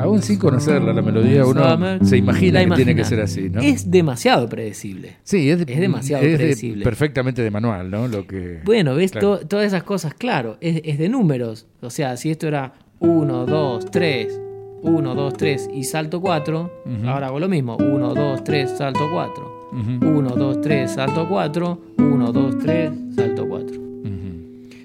Aún 0.00 0.20
sin 0.22 0.38
conocerla, 0.38 0.92
la 0.92 1.02
melodía, 1.02 1.46
uno 1.46 2.04
se 2.04 2.16
imagina 2.16 2.64
que 2.64 2.70
tiene 2.74 2.94
que 2.96 3.04
ser 3.04 3.20
así, 3.20 3.48
¿no? 3.48 3.60
Es 3.60 3.88
demasiado 3.90 4.48
predecible. 4.48 5.16
sí, 5.22 5.48
es, 5.48 5.64
de- 5.64 5.72
es 5.72 5.80
demasiado 5.80 6.24
es 6.24 6.32
de- 6.32 6.36
predecible. 6.38 6.84
perfectamente 6.84 7.42
de 7.42 7.50
manual, 7.50 7.90
¿no? 7.90 8.08
Lo 8.08 8.26
que, 8.26 8.60
Bueno, 8.64 8.94
ves 8.96 9.12
Claro. 9.12 9.38
To- 9.38 9.46
todas 9.46 9.66
esas 9.66 9.84
cosas, 9.84 10.14
claro, 10.14 10.56
es, 10.60 10.80
es 10.84 10.98
de 10.98 11.08
números. 11.08 11.66
O 11.80 11.90
sea, 11.90 12.16
si 12.16 12.30
esto 12.30 12.48
era 12.48 12.72
1, 12.98 13.46
2, 13.46 13.90
3, 13.90 14.40
1, 14.82 15.14
2, 15.14 15.34
3 15.34 15.70
y 15.72 15.84
salto 15.84 16.20
4, 16.20 16.82
Ujú. 16.84 17.08
ahora 17.08 17.28
hago 17.28 17.38
lo 17.38 17.48
mismo. 17.48 17.76
1, 17.76 18.14
2, 18.14 18.42
3, 18.42 18.70
salto 18.76 19.08
4. 19.12 19.68
Ujú, 19.72 20.18
1, 20.18 20.30
2, 20.36 20.60
3, 20.60 20.90
salto 20.90 21.28
4. 21.28 21.80
1, 21.98 22.32
2, 22.32 22.58
3, 22.58 22.90
salto 23.14 23.46
4. 23.48 23.80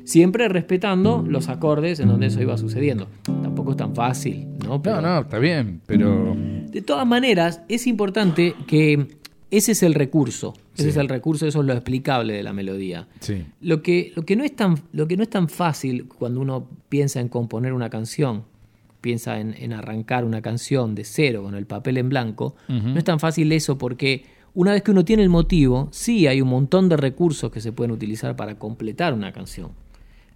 Siempre 0.07 0.47
respetando 0.47 1.21
los 1.27 1.49
acordes 1.49 1.99
en 1.99 2.07
donde 2.07 2.27
eso 2.27 2.41
iba 2.41 2.57
sucediendo. 2.57 3.09
Tampoco 3.25 3.71
es 3.71 3.77
tan 3.77 3.93
fácil, 3.93 4.47
¿no? 4.65 4.81
Pero- 4.81 5.01
No, 5.01 5.15
no, 5.15 5.19
está 5.21 5.37
bien, 5.37 5.81
pero 5.85 6.33
De 6.71 6.81
todas 6.81 7.05
maneras, 7.05 7.61
es 7.67 7.87
importante 7.87 8.55
que 8.67 9.07
ese 9.51 9.73
es 9.73 9.83
el 9.83 9.93
recurso. 9.93 10.53
Ese 10.75 10.83
Sí. 10.83 10.89
es 10.91 10.97
el 10.97 11.09
recurso, 11.09 11.45
eso 11.45 11.59
es 11.59 11.65
lo 11.67 11.73
explicable 11.73 12.31
de 12.33 12.43
la 12.43 12.53
melodía. 12.53 13.07
sí. 13.19 13.43
Lo 13.59 13.81
que, 13.83 14.13
lo, 14.15 14.23
que 14.23 14.37
no 14.37 14.45
es 14.45 14.55
tan, 14.55 14.75
lo 14.93 15.07
que 15.09 15.17
no 15.17 15.23
es 15.23 15.29
tan 15.29 15.49
fácil 15.49 16.07
cuando 16.07 16.39
uno 16.39 16.69
piensa 16.87 17.19
en 17.19 17.27
componer 17.27 17.73
una 17.73 17.89
canción, 17.89 18.43
piensa 19.01 19.39
en, 19.41 19.55
en 19.57 19.73
arrancar 19.73 20.23
una 20.23 20.41
canción 20.41 20.95
de 20.95 21.03
cero 21.03 21.43
con 21.43 21.53
el 21.55 21.65
papel 21.65 21.97
en 21.97 22.07
blanco, 22.09 22.55
no 22.69 22.97
es 22.97 23.03
tan 23.03 23.19
fácil 23.19 23.51
eso 23.51 23.77
porque 23.77 24.23
una 24.53 24.71
vez 24.71 24.83
que 24.83 24.91
uno 24.91 25.03
tiene 25.03 25.21
el 25.23 25.29
motivo, 25.29 25.89
sí 25.91 26.27
hay 26.27 26.41
un 26.41 26.47
montón 26.49 26.87
de 26.89 26.95
recursos 26.97 27.51
que 27.51 27.59
se 27.59 27.71
pueden 27.73 27.91
utilizar 27.91 28.35
para 28.37 28.57
completar 28.57 29.13
una 29.13 29.31
canción. 29.33 29.71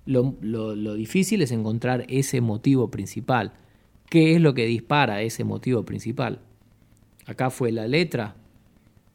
Lo, 0.05 0.35
lo- 0.41 0.75
difícil 0.95 1.41
es 1.41 1.51
encontrar 1.51 2.05
ese 2.09 2.41
motivo 2.41 2.89
principal. 2.89 3.53
¿Qué 4.09 4.35
es 4.35 4.41
lo 4.41 4.53
que 4.53 4.65
dispara 4.65 5.21
ese 5.21 5.43
motivo 5.43 5.83
principal? 5.83 6.39
Acá 7.27 7.49
fue 7.49 7.71
la 7.71 7.87
letra, 7.87 8.35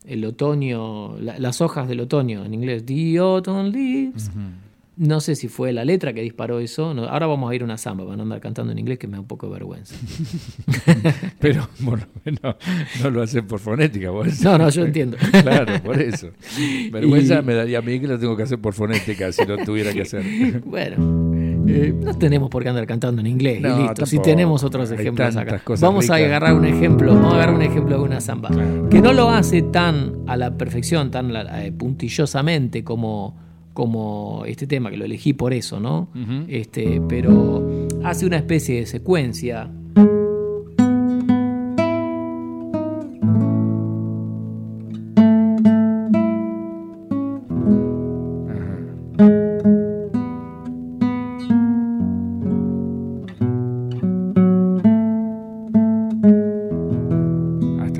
el 0.06 0.24
otoño, 0.24 1.18
la- 1.18 1.38
las 1.38 1.60
hojas 1.60 1.88
del 1.88 2.00
otoño 2.00 2.44
en 2.44 2.54
inglés, 2.54 2.84
The 2.86 3.18
Autumn 3.18 3.70
Leaves. 3.72 4.30
No 4.98 5.20
sé 5.20 5.34
si 5.36 5.48
fue 5.48 5.72
la 5.74 5.84
letra 5.84 6.14
que 6.14 6.22
disparó 6.22 6.58
eso. 6.58 6.94
no, 6.94 7.04
ahora 7.04 7.26
vamos 7.26 7.50
a 7.50 7.54
ir 7.54 7.60
a 7.60 7.64
una 7.66 7.76
samba 7.76 8.04
para 8.04 8.16
no 8.16 8.22
andar 8.22 8.40
cantando 8.40 8.72
en 8.72 8.78
inglés 8.78 8.98
que 8.98 9.06
me 9.06 9.14
da 9.14 9.20
un 9.20 9.26
poco 9.26 9.46
de 9.46 9.52
vergüenza. 9.52 9.94
Pero 11.38 11.68
por 11.84 11.98
lo 12.00 12.06
menos 12.24 12.56
no 13.02 13.10
lo 13.10 13.22
hacen 13.22 13.46
por 13.46 13.58
fonética. 13.60 14.10
vos. 14.10 14.40
No, 14.42 14.56
no, 14.58 14.68
yo 14.70 14.84
entiendo. 14.84 15.16
Claro, 15.42 15.82
por 15.82 16.00
eso. 16.00 16.28
Vergüenza 16.92 17.40
Y- 17.40 17.42
me 17.44 17.54
daría 17.54 17.78
a 17.78 17.82
mí 17.82 18.00
que 18.00 18.06
lo 18.08 18.18
tengo 18.18 18.36
que 18.36 18.44
hacer 18.44 18.58
por 18.58 18.72
fonética 18.74 19.30
si 19.32 19.44
lo 19.44 19.58
tuviera 19.58 19.92
que 19.92 20.02
hacer. 20.02 20.60
Bueno, 20.64 20.96
eh, 21.68 21.94
no 21.94 22.16
tenemos 22.16 22.48
por 22.50 22.62
qué 22.62 22.68
andar 22.70 22.86
cantando 22.86 23.20
en 23.20 23.26
inglés. 23.26 23.58
y 23.60 23.62
No, 23.62 23.82
listo. 23.82 24.06
Si 24.06 24.18
tenemos 24.20 24.64
otros 24.64 24.90
ejemplos 24.90 25.36
acá. 25.36 25.60
Vamos 25.80 26.08
a 26.10 26.14
agarrar 26.16 26.54
un 26.54 26.64
ejemplo. 26.64 27.14
Vamos 27.14 27.32
a 27.32 27.36
agarrar 27.36 27.54
un 27.54 27.62
ejemplo 27.62 27.98
de 27.98 28.02
una 28.02 28.20
samba. 28.20 28.48
Claro. 28.48 28.88
Que 28.88 29.00
no 29.00 29.12
lo 29.12 29.28
hace 29.30 29.62
tan 29.62 30.14
a 30.26 30.36
la 30.36 30.56
perfección, 30.56 31.10
tan 31.10 31.30
eh, 31.36 31.72
puntillosamente 31.76 32.82
como, 32.82 33.36
como 33.76 34.44
este 34.46 34.66
tema, 34.66 34.90
que 34.90 34.96
lo 34.96 35.04
elegí 35.04 35.34
por 35.34 35.52
eso, 35.52 35.78
¿no? 35.78 36.08
Este, 36.48 36.98
pero 37.06 37.86
hace 38.02 38.24
una 38.24 38.38
especie 38.38 38.80
de 38.80 38.86
secuencia. 38.86 39.70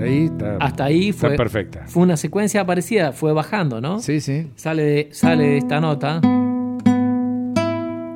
Ahí 0.06 0.24
está, 0.26 0.56
Hasta 0.60 0.84
ahí 0.84 1.08
está 1.10 1.28
fue, 1.28 1.36
perfecta. 1.36 1.84
fue 1.86 2.02
una 2.02 2.16
secuencia 2.16 2.64
parecida, 2.66 3.12
fue 3.12 3.32
bajando, 3.32 3.80
¿no? 3.80 3.98
Sí, 4.00 4.20
sí. 4.20 4.50
Sale 4.56 4.82
de, 4.82 5.08
sale 5.12 5.44
de 5.44 5.58
esta 5.58 5.80
nota 5.80 6.20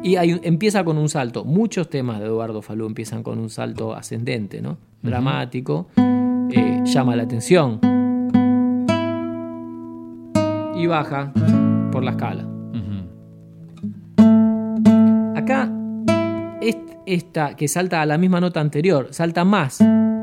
y 0.03 0.17
hay 0.17 0.41
empieza 0.43 0.83
con 0.85 0.97
un 0.99 1.09
salto. 1.09 1.45
Muchos 1.45 1.89
temas 1.91 2.21
de 2.21 2.27
Eduardo 2.27 2.63
Falú 2.63 2.87
empiezan 2.87 3.23
con 3.23 3.39
un 3.39 3.51
salto 3.51 3.95
ascendente, 3.95 4.63
¿no? 4.63 4.79
Dramático, 5.03 5.89
eh, 6.51 6.81
llama 6.85 7.17
la 7.17 7.23
atención 7.25 7.81
y 10.75 10.87
baja 10.87 11.33
por 11.93 12.03
la 12.03 12.13
escala. 12.13 12.45
Ujú. 12.47 14.27
Acá, 15.37 15.71
est- 16.61 16.79
esta 17.07 17.55
que 17.57 17.67
salta 17.69 18.01
a 18.03 18.07
la 18.07 18.17
misma 18.19 18.41
nota 18.41 18.61
anterior, 18.61 19.09
salta 19.11 19.45
más 19.45 19.81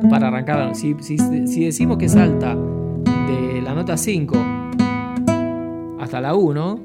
para 0.09 0.27
arrancar. 0.27 0.75
Si, 0.75 0.95
si- 0.99 1.17
si 1.47 1.65
decimos 1.65 1.97
que 1.97 2.07
salta 2.09 2.55
de 2.55 3.61
la 3.61 3.73
nota 3.73 3.97
5 3.97 4.35
hasta 5.99 6.21
la 6.21 6.35
1, 6.35 6.79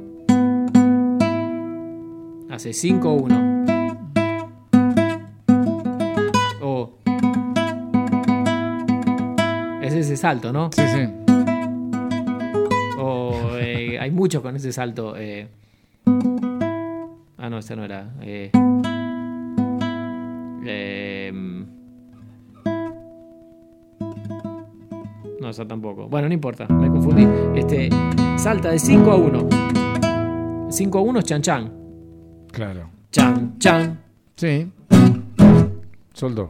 hace 2.50 2.72
5, 2.72 3.12
1. 3.12 3.64
O. 6.62 6.90
Es 9.82 9.94
ese 9.94 10.16
salto, 10.16 10.52
¿no? 10.52 10.70
Sí, 10.72 10.82
sí. 10.86 11.08
O 12.98 13.32
eh, 13.58 13.98
hay 14.00 14.10
muchos 14.10 14.42
con 14.42 14.56
ese 14.56 14.72
salto. 14.72 15.14
eh. 15.16 15.48
Ah, 17.38 17.50
no, 17.50 17.58
ese 17.58 17.74
no 17.76 17.84
era. 17.84 18.12
eh. 18.22 18.50
Em. 20.64 21.66
No, 25.42 25.48
esa 25.50 25.66
tampoco. 25.66 26.06
Bueno, 26.08 26.28
no 26.28 26.34
importa, 26.34 26.68
me 26.68 26.88
confundí. 26.88 27.26
Este, 27.58 27.88
salta 28.36 28.70
de 28.70 28.78
5 28.78 29.10
a 29.10 29.16
1. 29.16 30.68
5 30.70 30.98
a 30.98 31.02
1 31.02 31.18
es 31.18 31.24
chan 31.24 31.42
chan. 31.42 31.72
Claro. 32.52 32.88
Chan 33.10 33.58
chan. 33.58 33.98
Sí. 34.36 34.70
Soldo. 36.14 36.48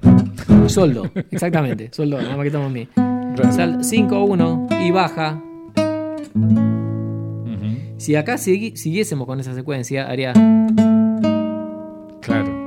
Soldo, 0.66 1.10
exactamente. 1.30 1.88
Soldo, 1.92 2.18
nada 2.20 2.36
más 2.36 2.42
que 2.42 2.48
estamos 2.48 2.66
en 2.66 2.72
mí. 2.74 2.86
Claro. 3.34 3.82
5 3.82 4.14
a 4.14 4.24
1 4.24 4.66
y 4.82 4.90
baja. 4.90 5.42
Si 7.96 8.14
acá 8.14 8.34
segui- 8.34 8.76
siguiésemos 8.76 9.26
con 9.26 9.40
esa 9.40 9.54
secuencia, 9.54 10.06
haría. 10.06 10.34
Claro. 12.20 12.64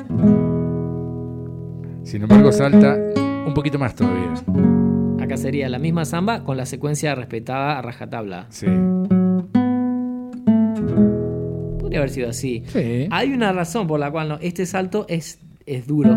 Sin 2.04 2.24
embargo, 2.24 2.52
salta 2.52 2.98
un 3.46 3.54
poquito 3.54 3.78
más 3.78 3.94
todavía. 3.94 4.34
Acá 5.36 5.42
sería 5.42 5.68
la 5.68 5.80
misma 5.80 6.06
samba 6.06 6.46
con 6.46 6.56
la 6.56 6.66
secuencia 6.66 7.14
respetada 7.14 7.78
a 7.78 7.82
rajatabla. 7.82 8.46
Sí. 8.52 8.68
Podría 11.78 12.00
haber 12.00 12.10
sido 12.10 12.30
así. 12.30 12.64
Sí. 12.68 13.10
Hay 13.12 13.34
una 13.34 13.52
razón 13.52 13.86
por 13.86 14.00
la 14.00 14.10
cual 14.12 14.30
no. 14.30 14.38
Este 14.40 14.66
salto 14.66 15.06
es, 15.10 15.40
es 15.66 15.88
duro. 15.88 16.12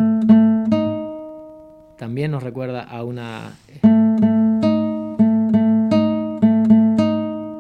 También 1.99 2.31
nos 2.31 2.45
recuerda 2.45 2.83
a 2.85 3.03
una. 3.03 3.55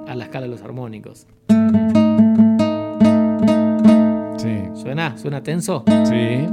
a 0.06 0.14
la 0.14 0.24
escala 0.24 0.46
de 0.46 0.48
los 0.52 0.62
armónicos. 0.62 1.26
Sí. 4.38 4.62
¿Suena? 4.74 5.18
¿Suena 5.18 5.42
tenso? 5.42 5.82
Sí. 6.04 6.46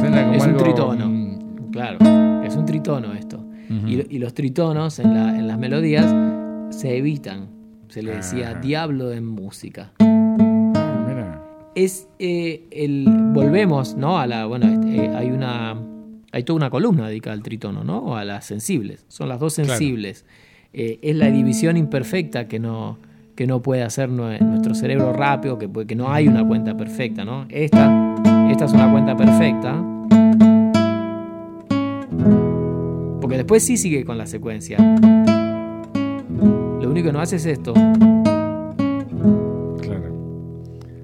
Suena 0.00 0.22
como 0.24 0.34
Es 0.34 0.46
un 0.46 0.56
tritono. 0.56 1.06
mm, 1.08 1.70
Claro, 1.70 1.98
es 2.44 2.56
un 2.56 2.66
tritono 2.66 3.12
esto. 3.14 3.41
Y, 3.92 4.16
y 4.16 4.18
los 4.18 4.34
tritonos 4.34 4.98
en, 4.98 5.14
la- 5.14 5.38
en 5.38 5.46
las 5.48 5.58
melodías 5.58 6.06
se 6.70 6.96
evitan. 6.96 7.48
Se 7.88 8.02
le 8.02 8.16
decía 8.16 8.54
diablo 8.54 9.12
en 9.12 9.26
música. 9.26 9.92
ah, 10.00 11.04
mira. 11.08 11.42
es 11.74 12.08
eh, 12.18 12.66
el 12.70 13.04
volvemos 13.32 13.96
no 13.96 14.18
a 14.18 14.26
la 14.26 14.46
bueno 14.46 14.66
este, 14.66 15.04
eh, 15.06 15.14
hay 15.14 15.30
una 15.30 15.76
hay 16.32 16.42
toda 16.44 16.56
una 16.56 16.70
columna 16.70 17.08
dedicada 17.08 17.34
al 17.34 17.42
tritono 17.42 17.84
no 17.84 17.98
o 17.98 18.16
a 18.16 18.24
las 18.24 18.46
sensibles 18.46 19.04
son 19.08 19.28
las 19.28 19.38
dos 19.40 19.54
Claro. 19.54 19.68
sensibles 19.70 20.24
Eh, 20.74 20.98
es 21.02 21.16
la 21.16 21.26
división 21.30 21.76
imperfecta 21.76 22.48
que 22.48 22.58
no 22.58 22.96
que 23.36 23.46
no 23.46 23.60
puede 23.60 23.82
hacer 23.82 24.08
nue- 24.10 24.40
nuestro 24.40 24.74
cerebro 24.74 25.12
rápido 25.12 25.58
que 25.58 25.68
que 25.86 25.94
no 25.94 26.10
hay 26.10 26.28
una 26.28 26.46
cuenta 26.46 26.74
perfecta 26.76 27.24
no 27.26 27.44
esta 27.50 28.14
esta 28.50 28.64
es 28.64 28.72
una 28.72 28.90
cuenta 28.90 29.14
perfecta 29.16 29.74
porque 33.32 33.38
después 33.38 33.62
sí 33.64 33.76
sigue 33.76 34.04
con 34.04 34.18
la 34.18 34.26
secuencia 34.26 34.76
único 36.92 37.06
que 37.08 37.12
no 37.12 37.20
hace 37.20 37.36
es 37.36 37.46
esto. 37.46 37.72
Claro. 39.80 40.12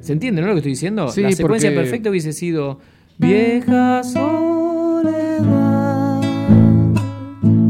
¿Se 0.01 0.13
entiende, 0.13 0.41
no 0.43 0.49
lo 0.49 0.53
que 0.55 0.59
estoy 0.59 0.73
diciendo? 0.73 1.09
Sí, 1.09 1.23
la 1.23 1.33
secuencia 1.33 1.71
porque- 1.71 1.81
perfecta 1.83 2.11
hubiese 2.11 2.33
sido 2.33 2.79
Vieja 3.21 4.05
soledad. 4.05 5.43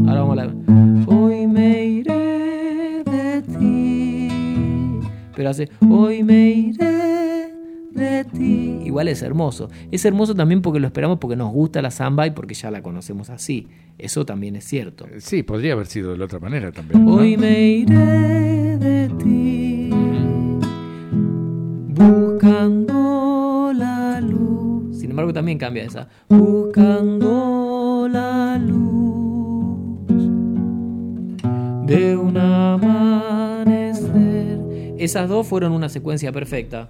Ahora 0.07 0.21
vamos 0.21 0.37
a 0.37 0.45
la. 0.45 0.53
Hoy 1.07 1.47
me 1.47 1.85
iré 1.85 3.03
de 3.03 3.41
ti. 3.57 4.99
Pero 5.35 5.49
hace. 5.49 5.69
Hoy 5.89 6.23
me 6.23 6.49
iré 6.49 6.88
de 7.99 8.23
ti. 8.23 8.79
Igual 8.83 9.07
es 9.09 9.21
hermoso. 9.21 9.69
Es 9.91 10.05
hermoso 10.05 10.33
también 10.33 10.61
porque 10.61 10.79
lo 10.79 10.87
esperamos 10.87 11.19
porque 11.19 11.35
nos 11.35 11.51
gusta 11.51 11.81
la 11.81 11.91
samba 11.91 12.25
y 12.25 12.31
porque 12.31 12.55
ya 12.55 12.71
la 12.71 12.81
conocemos 12.81 13.29
así. 13.29 13.67
Eso 13.97 14.25
también 14.25 14.55
es 14.55 14.63
cierto. 14.63 15.05
Sí, 15.17 15.43
podría 15.43 15.73
haber 15.73 15.87
sido 15.87 16.11
de 16.11 16.17
la 16.17 16.25
otra 16.25 16.39
manera 16.39 16.71
también. 16.71 17.05
¿no? 17.05 17.15
Hoy 17.15 17.35
me 17.37 17.61
iré 17.61 18.77
de 18.77 19.09
ti, 19.19 19.89
buscando 21.89 23.71
la 23.75 24.21
luz. 24.21 24.97
Sin 24.97 25.11
embargo, 25.11 25.33
también 25.33 25.57
cambia 25.57 25.83
esa. 25.83 26.07
Buscando 26.29 28.07
la 28.09 28.57
luz 28.57 29.09
de 31.85 32.15
un 32.15 32.37
amanecer. 32.37 34.09
Esas 34.97 35.27
dos 35.27 35.45
fueron 35.47 35.73
una 35.73 35.89
secuencia 35.89 36.31
perfecta. 36.31 36.87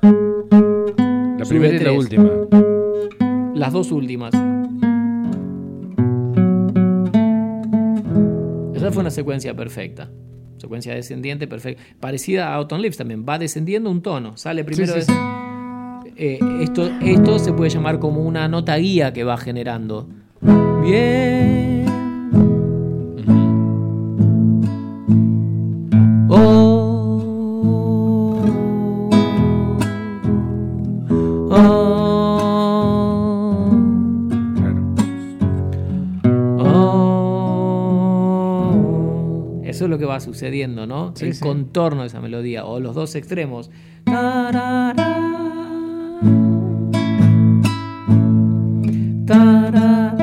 La 1.40 1.46
Sube 1.46 1.60
primera 1.60 1.74
y 1.76 1.78
la 1.80 1.84
tres. 1.86 1.98
última. 1.98 2.30
Las 3.56 3.74
dos 3.74 3.92
últimas. 3.92 4.34
Esa 8.76 8.92
fue 8.92 9.02
una 9.02 9.10
secuencia 9.10 9.54
perfecta. 9.56 10.10
Secuencia 10.58 10.94
descendiente 10.94 11.48
perfecta. 11.48 11.82
Parecida 12.00 12.50
a 12.50 12.56
Autumn 12.56 12.82
Leaves 12.82 12.98
también. 12.98 13.26
Va 13.28 13.40
descendiendo 13.40 13.90
un 13.90 14.02
tono. 14.02 14.38
Sale 14.38 14.64
primero. 14.64 14.94
sí, 14.94 15.00
de- 15.00 15.06
sí. 15.06 15.14
Eh, 16.18 16.40
esto, 16.62 16.90
esto 17.02 17.40
se 17.40 17.54
puede 17.54 17.70
llamar 17.70 18.00
como 18.00 18.22
una 18.26 18.48
nota 18.50 18.76
guía 18.76 19.14
que 19.14 19.24
va 19.24 19.38
generando. 19.38 20.10
Bien. 20.84 21.79
Sucediendo, 40.20 40.86
¿no? 40.88 41.14
Sí, 41.16 41.26
el 41.28 41.36
sí. 41.36 41.42
contorno 41.42 42.02
de 42.02 42.08
esa 42.08 42.20
melodía, 42.22 42.66
o 42.66 42.80
los 42.80 42.96
dos 42.96 43.16
extremos. 43.16 43.70
Tarara. 44.06 44.94
Tarara, 49.26 50.16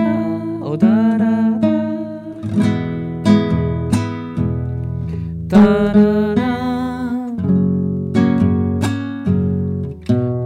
o 0.63 0.77
tarara. 0.77 1.59
Tarara. 5.49 6.53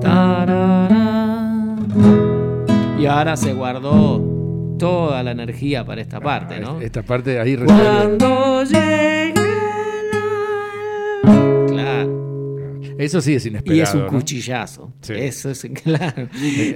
Tarara. 0.00 1.76
Y 2.98 3.06
ahora 3.06 3.36
se 3.36 3.52
guardó 3.54 4.20
toda 4.78 5.22
la 5.22 5.30
energía 5.32 5.84
para 5.84 6.00
esta 6.00 6.20
parte, 6.20 6.56
Ah, 6.56 6.60
¿no? 6.60 6.80
Esta 6.80 7.02
parte 7.02 7.38
ahí. 7.40 7.56
Cuando 7.56 8.64
Eso 13.00 13.20
sí 13.20 13.34
es 13.34 13.46
inesperado. 13.46 13.76
Y 13.78 13.80
es 13.82 13.94
un 13.94 14.02
¿no? 14.02 14.08
cuchillazo. 14.08 14.92
Sí. 15.00 15.14
Eso 15.16 15.50
es 15.50 15.66
claro. 15.82 16.28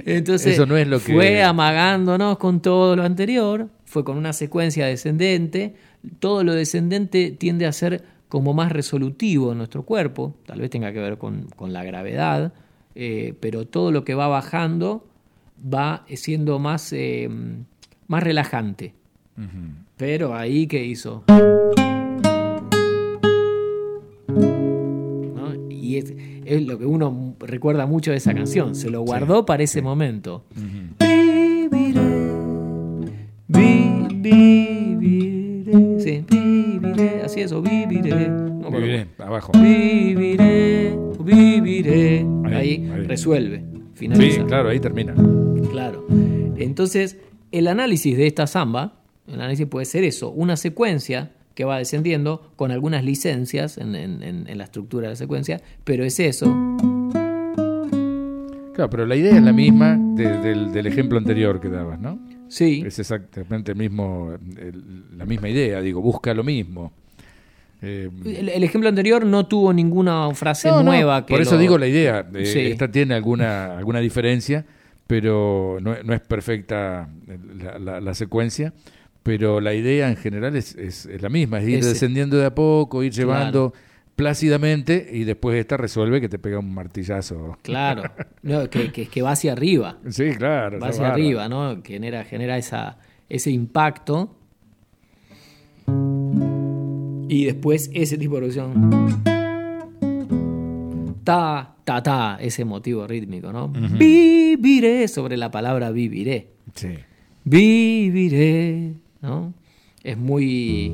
Entonces, 0.05 0.53
Eso 0.53 0.65
no 0.65 0.75
es 0.77 0.87
lo 0.87 0.99
que- 0.99 1.13
fue 1.13 1.43
amagándonos 1.43 2.37
con 2.37 2.61
todo 2.61 2.95
lo 2.95 3.03
anterior, 3.03 3.69
fue 3.85 4.03
con 4.03 4.17
una 4.17 4.33
secuencia 4.33 4.85
descendente. 4.85 5.75
Todo 6.19 6.43
lo 6.43 6.53
descendente 6.53 7.31
tiende 7.31 7.65
a 7.65 7.71
ser 7.71 8.03
como 8.29 8.53
más 8.53 8.71
resolutivo 8.71 9.51
en 9.51 9.59
nuestro 9.59 9.83
cuerpo, 9.83 10.35
tal 10.45 10.59
vez 10.59 10.69
tenga 10.69 10.91
que 10.91 10.99
ver 10.99 11.17
con, 11.17 11.45
con 11.55 11.71
la 11.73 11.83
gravedad, 11.83 12.53
eh, 12.95 13.33
pero 13.39 13.65
todo 13.65 13.91
lo 13.91 14.03
que 14.03 14.13
va 14.15 14.27
bajando 14.27 15.07
va 15.61 16.05
siendo 16.15 16.59
más, 16.59 16.91
eh, 16.91 17.29
más 18.07 18.23
relajante. 18.23 18.93
Pero 19.97 20.35
ahí, 20.35 20.65
¿qué 20.67 20.83
hizo? 20.83 21.23
Es, 26.45 26.65
lo 26.65 26.77
que 26.79 26.85
uno 26.85 27.35
recuerda 27.39 27.85
mucho 27.85 28.11
de 28.11 28.17
esa 28.17 28.33
canción. 28.33 28.75
Se 28.75 28.89
lo 28.89 29.01
guardó 29.01 29.45
para 29.45 29.63
ese 29.63 29.81
momento. 29.81 30.43
Viviré, 30.99 32.01
vi- 33.47 34.07
viviré, 34.99 35.99
sí, 35.99 36.23
viviré, 36.29 37.21
así 37.23 37.41
es, 37.41 37.51
o 37.51 37.61
viviré. 37.61 38.27
No. 38.29 38.71
Viviré, 38.71 39.07
abajo. 39.19 39.51
Viviré, 39.53 40.95
viviré. 41.23 42.25
Ahí, 42.45 42.53
Ahí, 42.55 42.91
ahí. 42.91 43.03
resuelve, 43.07 43.59
Sí, 43.59 43.81
finaliza. 43.93 44.45
claro, 44.45 44.69
ahí 44.69 44.79
termina. 44.79 45.13
Claro. 45.71 46.05
Entonces, 46.57 47.17
el 47.51 47.67
análisis 47.67 48.17
de 48.17 48.27
esta 48.27 48.47
samba, 48.47 49.01
el 49.27 49.35
análisis 49.35 49.65
puede 49.67 49.85
ser 49.85 50.03
eso, 50.03 50.31
una 50.31 50.55
secuencia 50.57 51.31
que 51.55 51.63
va 51.65 51.77
descendiendo 51.79 52.51
con 52.55 52.71
algunas 52.71 53.03
licencias 53.03 53.77
en, 53.77 53.95
en- 53.95 54.21
en- 54.21 54.47
en 54.47 54.57
la 54.57 54.65
estructura 54.65 55.07
de 55.07 55.13
la 55.13 55.15
secuencia, 55.15 55.61
pero 55.83 56.03
es 56.03 56.19
eso. 56.19 56.45
Claro, 58.73 58.89
pero 58.89 59.05
la 59.05 59.15
idea 59.15 59.35
es 59.37 59.41
la 59.41 59.53
misma 59.53 59.97
de- 59.97 60.37
del, 60.39 60.71
del 60.73 60.85
ejemplo 60.87 61.17
anterior 61.17 61.61
que 61.61 61.69
dabas, 61.69 61.99
¿no? 61.99 62.19
Sí, 62.49 62.83
Es 62.85 62.99
exactamente 62.99 63.71
el 63.71 63.77
mismo, 63.77 64.33
el- 64.57 65.17
la 65.17 65.25
misma 65.25 65.49
idea, 65.49 65.81
digo, 65.81 66.01
busca 66.01 66.33
lo 66.33 66.43
mismo. 66.43 66.91
Eh, 67.81 68.09
el, 68.25 68.49
el 68.49 68.63
ejemplo 68.63 68.89
anterior 68.89 69.25
no 69.25 69.45
tuvo 69.47 69.71
ninguna 69.73 70.33
frase 70.33 70.69
no, 70.69 70.77
no, 70.77 70.83
nueva 70.83 71.25
que 71.25 71.33
por 71.33 71.41
eso 71.41 71.55
lo- 71.55 71.61
digo 71.61 71.77
la 71.77 71.87
idea. 71.87 72.25
eh, 72.33 72.45
Sí. 72.45 72.59
Esta 72.59 72.89
tiene 72.91 73.13
alguna, 73.15 73.77
alguna 73.77 73.99
diferencia, 73.99 74.65
pero 75.07 75.77
no, 75.81 75.95
no 76.03 76.13
es 76.13 76.21
perfecta 76.21 77.07
la, 77.61 77.79
la- 77.79 78.01
la 78.01 78.13
secuencia. 78.13 78.73
Pero 79.25 79.59
la 79.59 79.73
idea 79.73 80.07
en 80.07 80.17
general 80.17 80.55
es, 80.55 80.75
es- 80.75 81.07
es 81.07 81.19
la 81.19 81.29
misma, 81.29 81.59
es 81.59 81.67
ir 81.67 81.79
Ese. 81.79 81.89
descendiendo 81.89 82.37
de 82.37 82.45
a 82.45 82.53
poco, 82.53 83.01
ir 83.01 83.11
llevando 83.11 83.73
plácidamente 84.15 85.09
y 85.11 85.23
después 85.23 85.57
esta 85.57 85.77
resuelve 85.77 86.21
que 86.21 86.29
te 86.29 86.37
pega 86.37 86.59
un 86.59 86.71
martillazo. 86.71 87.57
Claro, 87.63 88.03
no, 88.43 88.69
que, 88.69 88.91
que- 88.91 89.07
que 89.07 89.21
va 89.23 89.31
hacia 89.31 89.53
arriba, 89.53 89.97
Sí, 90.09 90.29
claro. 90.37 90.79
va 90.79 90.89
hacia 90.89 91.07
arriba, 91.09 91.49
¿no? 91.49 91.81
Genera, 91.83 92.23
genera 92.23 92.55
esa, 92.59 92.99
ese 93.27 93.49
impacto. 93.49 94.37
Y 97.27 97.45
después 97.45 97.89
ese 97.93 98.17
tipo 98.19 98.35
de 98.35 98.39
producción. 98.41 99.23
Ta, 101.23 101.75
ta, 101.83 102.03
ta, 102.03 102.37
ese 102.39 102.63
motivo 102.63 103.07
rítmico, 103.07 103.51
¿no? 103.51 103.69
Viviré 103.69 105.07
sobre 105.07 105.35
la 105.35 105.49
palabra 105.49 105.89
viviré. 105.91 106.49
Sí. 106.75 106.89
Viviré, 107.43 108.93
¿no? 109.25 109.53
Es 110.03 110.17
muy... 110.17 110.91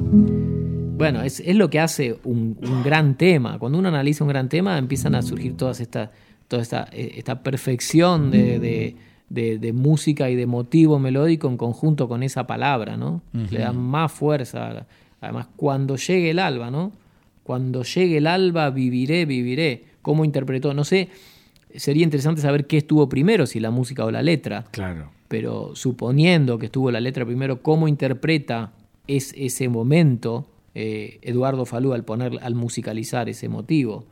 Bueno, 0.98 1.22
es, 1.24 1.40
es 1.40 1.56
lo 1.56 1.70
que 1.70 1.80
hace 1.80 2.18
un, 2.24 2.58
un 2.62 2.84
gran 2.84 3.18
tema. 3.18 3.58
Cuando 3.60 3.78
uno 3.80 3.88
analiza 3.90 4.24
un 4.24 4.30
gran 4.30 4.50
tema 4.50 4.78
empiezan 4.78 5.16
a 5.16 5.22
surgir 5.22 5.58
todas 5.58 5.80
estas, 5.82 6.10
toda 6.48 6.62
esta, 6.62 6.88
eh, 6.92 7.14
esta 7.18 7.42
perfección 7.44 8.30
de, 8.32 8.60
de- 8.60 8.96
de- 9.30 9.58
de 9.60 9.74
música 9.74 10.30
y 10.30 10.36
de 10.36 10.46
motivo 10.46 11.00
melódico 11.00 11.48
en 11.48 11.56
conjunto 11.58 12.08
con 12.10 12.22
esa 12.22 12.46
palabra, 12.48 12.98
¿no? 12.98 13.22
Le 13.34 13.60
dan 13.60 13.78
más 13.78 14.12
fuerza. 14.12 14.86
Además, 15.22 15.48
cuando 15.56 15.96
llegue 15.96 16.32
el 16.32 16.40
alba, 16.40 16.70
¿no? 16.70 16.92
Cuando 17.44 17.84
llegue 17.84 18.18
el 18.18 18.28
alba, 18.28 18.70
viviré, 18.70 19.26
viviré. 19.26 19.86
¿Cómo 20.02 20.26
interpretó? 20.26 20.74
No 20.74 20.84
sé, 20.84 21.10
sería 21.76 22.04
interesante 22.04 22.42
saber 22.42 22.68
qué 22.68 22.78
estuvo 22.78 23.08
primero, 23.08 23.46
si 23.48 23.60
la 23.60 23.72
música 23.72 24.04
o 24.06 24.12
la 24.12 24.22
letra 24.22 24.66
Claro. 24.72 25.10
Pero 25.32 25.72
suponiendo 25.76 26.60
que 26.60 26.66
estuvo 26.66 26.92
la 26.92 27.00
letra 27.00 27.26
primero, 27.26 27.62
¿cómo 27.62 27.88
interpreta 27.88 28.74
es, 29.08 29.34
ese 29.38 29.70
momento 29.70 30.46
eh, 30.76 31.20
Eduardo 31.22 31.66
Falú 31.66 31.94
al 31.94 32.04
poner, 32.04 32.34
al 32.42 32.54
musicalizar 32.56 33.30
ese 33.30 33.48
motivo? 33.48 34.06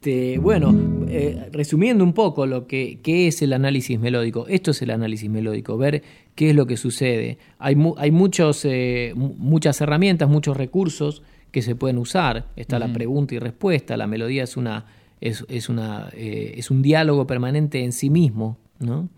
Te- 0.00 0.38
bueno, 0.38 0.74
eh, 1.08 1.48
resumiendo 1.52 2.02
un 2.04 2.12
poco 2.14 2.46
lo 2.46 2.66
que 2.66 3.00
qué 3.02 3.26
es 3.28 3.42
el 3.42 3.52
análisis 3.52 4.00
melódico, 4.00 4.46
esto 4.48 4.70
es 4.70 4.80
el 4.82 4.90
análisis 4.90 5.28
melódico, 5.28 5.76
ver 5.76 6.02
qué 6.34 6.50
es 6.50 6.56
lo 6.56 6.66
que 6.66 6.76
sucede. 6.78 7.36
Hay, 7.58 7.76
mu- 7.76 7.94
hay 7.98 8.10
muchos, 8.10 8.64
eh, 8.64 9.12
mu- 9.14 9.34
muchas 9.38 9.80
herramientas, 9.82 10.28
muchos 10.28 10.56
recursos 10.56 11.22
que 11.50 11.60
se 11.62 11.74
pueden 11.74 11.98
usar. 11.98 12.46
Está 12.56 12.78
la 12.78 12.92
pregunta 12.94 13.34
y 13.34 13.38
respuesta, 13.38 13.96
la 13.96 14.06
melodía 14.06 14.42
es 14.44 14.56
una 14.56 14.86
es, 15.20 15.44
es 15.48 15.68
una 15.70 16.10
es 16.14 16.70
un 16.70 16.82
diálogo 16.82 17.26
permanente 17.26 17.82
en 17.84 17.92
sí 17.92 18.10
mismo, 18.10 18.58
¿no? 18.78 19.08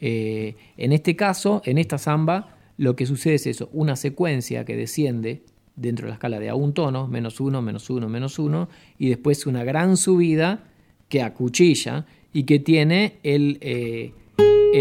Eh, 0.00 0.56
en 0.76 0.92
este 0.92 1.16
caso, 1.16 1.62
en 1.64 1.78
esta 1.78 1.98
samba, 1.98 2.56
lo 2.76 2.96
que 2.96 3.06
sucede 3.06 3.34
es 3.34 3.46
eso, 3.46 3.68
una 3.72 3.96
secuencia 3.96 4.64
que 4.64 4.76
desciende 4.76 5.42
dentro 5.76 6.06
de 6.06 6.10
la 6.10 6.14
escala 6.14 6.38
de 6.38 6.48
a 6.48 6.54
un 6.54 6.74
tono, 6.74 7.06
menos 7.06 7.40
uno, 7.40 7.62
menos 7.62 7.88
uno, 7.90 8.08
menos 8.08 8.38
uno, 8.38 8.68
y 8.98 9.08
después 9.08 9.46
una 9.46 9.64
gran 9.64 9.96
subida 9.96 10.64
que 11.08 11.22
acuchilla 11.22 12.06
y 12.32 12.44
que 12.44 12.58
tiene 12.58 13.18
el, 13.22 13.58
eh, 13.60 14.12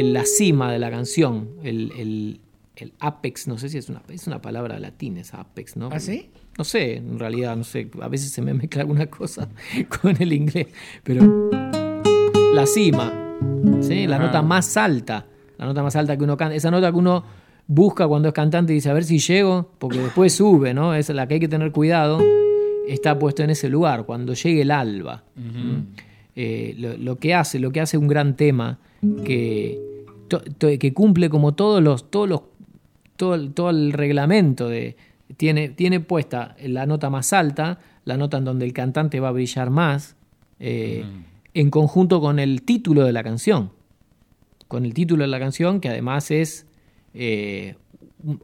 la 0.04 0.26
cima 0.26 0.72
de 0.72 0.80
la 0.80 0.90
canción, 0.90 1.50
el, 1.64 2.40
apex, 3.00 3.48
no 3.48 3.60
sé 3.60 3.70
si 3.70 3.78
es 3.78 3.90
una, 3.90 4.02
es 4.10 4.26
una 4.26 4.42
palabra 4.42 4.80
latina, 4.80 5.22
es 5.22 5.34
apex, 5.36 5.78
¿no? 5.78 5.90
¿Ah, 5.92 6.00
sí? 6.00 6.32
No 6.58 6.64
sé, 6.64 6.96
en 6.96 7.20
realidad, 7.20 7.56
no 7.56 7.64
sé, 7.64 7.90
a 8.02 8.08
veces 8.08 8.32
se 8.32 8.42
me 8.42 8.54
mezcla 8.54 8.82
alguna 8.82 9.06
cosa 9.08 9.50
con 10.02 10.20
el 10.22 10.34
inglés, 10.34 10.68
pero 11.04 11.50
la 12.54 12.66
cima, 12.66 13.21
¿sí? 13.82 14.08
la 14.08 14.20
nota 14.20 14.42
más 14.42 14.78
alta, 14.78 15.26
la 15.58 15.66
nota 15.66 15.84
más 15.84 15.96
alta 15.96 16.18
que 16.18 16.24
uno 16.24 16.38
canta, 16.38 16.56
esa 16.56 16.72
nota 16.72 16.92
que 16.92 16.98
uno 16.98 17.24
busca 17.68 18.08
cuando 18.08 18.28
es 18.28 18.34
cantante 18.34 18.74
y 18.74 18.76
dice 18.76 18.90
a 18.90 18.94
ver 18.94 19.04
si 19.04 19.20
llego, 19.20 19.72
porque 19.80 20.00
después 20.00 20.34
sube, 20.34 20.74
¿no? 20.74 20.94
Es 20.94 21.10
la 21.10 21.28
que 21.28 21.36
hay 21.36 21.40
que 21.40 21.48
tener 21.48 21.72
cuidado, 21.72 22.20
está 22.88 23.18
puesto 23.18 23.44
en 23.44 23.50
ese 23.50 23.70
lugar, 23.70 24.06
cuando 24.06 24.34
llegue 24.34 24.62
el 24.64 24.72
alba. 24.72 25.24
Eh, 26.36 26.76
lo, 26.78 27.18
que 27.18 27.34
hace, 27.34 27.60
lo 27.60 27.72
que 27.72 27.82
hace 27.82 27.98
un 27.98 28.08
gran 28.08 28.36
tema 28.36 28.80
que, 29.26 29.80
que 30.60 30.94
cumple 30.94 31.30
como 31.30 31.54
todos 31.54 31.82
los, 31.82 32.10
todos 32.10 32.30
los, 32.30 32.42
todo, 33.16 33.36
el, 33.36 33.54
todo 33.54 33.70
el 33.70 33.94
reglamento 33.94 34.68
de 34.68 34.96
tiene, 35.38 35.70
tiene 35.70 36.00
puesta 36.00 36.56
la 36.64 36.86
nota 36.86 37.10
más 37.10 37.34
alta, 37.34 37.80
la 38.06 38.18
nota 38.18 38.38
en 38.38 38.46
donde 38.46 38.66
el 38.66 38.74
cantante 38.74 39.20
va 39.20 39.30
a 39.30 39.32
brillar 39.32 39.70
más, 39.70 40.16
eh, 40.60 41.04
en 41.54 41.70
conjunto 41.70 42.22
con 42.22 42.40
el 42.40 42.64
título 42.64 43.04
de 43.04 43.14
la 43.14 43.24
canción. 43.24 43.72
Con 44.68 44.86
el 44.86 44.94
título 44.94 45.24
de 45.24 45.28
la 45.28 45.40
canción, 45.40 45.82
que 45.82 45.90
además 45.90 46.32
es 46.32 46.66
eh, 47.14 47.76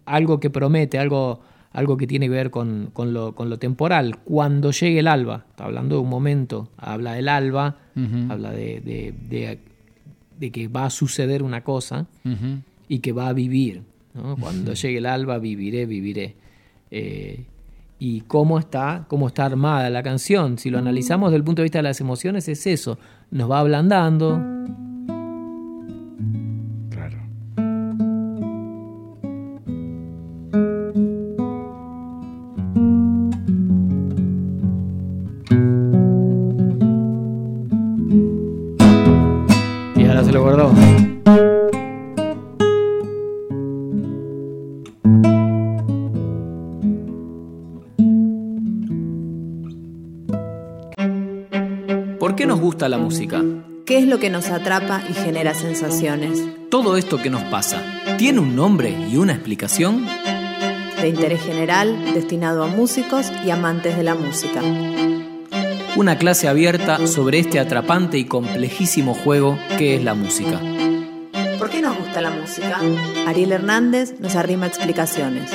algo 0.05 0.39
que 0.39 0.49
promete, 0.49 0.99
algo, 0.99 1.41
algo 1.71 1.97
que 1.97 2.07
tiene 2.07 2.27
que 2.27 2.31
ver 2.31 2.51
con, 2.51 2.91
lo, 2.93 3.59
temporal. 3.59 4.17
Cuando 4.19 4.71
llegue 4.71 4.99
el 4.99 5.07
alba, 5.07 5.45
está 5.49 5.65
hablando 5.65 5.95
de 5.95 6.01
un 6.01 6.09
momento, 6.09 6.69
habla 6.77 7.13
del 7.13 7.29
alba, 7.29 7.77
habla 8.29 8.51
de, 8.51 9.13
de, 10.39 10.51
que 10.51 10.67
va 10.67 10.85
a 10.85 10.89
suceder 10.89 11.43
una 11.43 11.63
cosa 11.63 12.07
y 12.87 12.99
que 12.99 13.11
va 13.13 13.29
a 13.29 13.33
vivir. 13.33 13.83
Cuando 14.39 14.73
llegue 14.73 14.97
el 14.97 15.05
alba, 15.05 15.37
viviré, 15.37 15.85
viviré. 15.85 16.35
Eh, 16.89 17.45
y 17.99 18.21
cómo 18.21 18.59
está, 18.59 19.05
cómo 19.07 19.27
está 19.27 19.45
armada 19.45 19.89
la 19.89 20.03
canción. 20.03 20.57
Si 20.57 20.69
lo 20.69 20.77
analizamos 20.77 21.29
desde 21.29 21.37
el 21.37 21.43
punto 21.43 21.61
de 21.61 21.65
vista 21.65 21.79
de 21.79 21.83
las 21.83 22.01
emociones, 22.01 22.47
es 22.47 22.67
eso. 22.67 22.97
Nos 23.31 23.49
va 23.49 23.59
ablandando, 23.59 24.41
la 52.85 52.97
música? 52.97 53.43
¿Qué 53.85 53.97
es 53.97 54.07
lo 54.07 54.19
que 54.19 54.29
nos 54.29 54.49
atrapa 54.49 55.01
y 55.09 55.13
genera 55.13 55.53
sensaciones? 55.53 56.43
Todo 56.69 56.97
esto 56.97 57.17
que 57.17 57.29
nos 57.29 57.43
pasa, 57.43 57.81
¿tiene 58.17 58.39
un 58.39 58.55
nombre 58.55 58.95
y 59.09 59.17
una 59.17 59.33
explicación? 59.33 60.05
De 61.01 61.09
interés 61.09 61.41
general, 61.41 62.13
destinado 62.13 62.63
a 62.63 62.67
músicos 62.67 63.31
y 63.45 63.49
amantes 63.49 63.97
de 63.97 64.03
la 64.03 64.15
música. 64.15 64.61
Una 65.95 66.17
clase 66.17 66.47
abierta 66.47 67.07
sobre 67.07 67.39
este 67.39 67.59
atrapante 67.59 68.17
y 68.17 68.25
complejísimo 68.25 69.15
juego 69.15 69.57
que 69.77 69.95
es 69.95 70.03
la 70.03 70.13
música. 70.13 70.61
¿Por 71.57 71.69
qué 71.69 71.81
nos 71.81 71.97
gusta 71.97 72.21
la 72.21 72.29
música? 72.29 72.79
Ariel 73.25 73.51
Hernández 73.51 74.19
nos 74.19 74.35
arrima 74.35 74.67
explicaciones. 74.67 75.49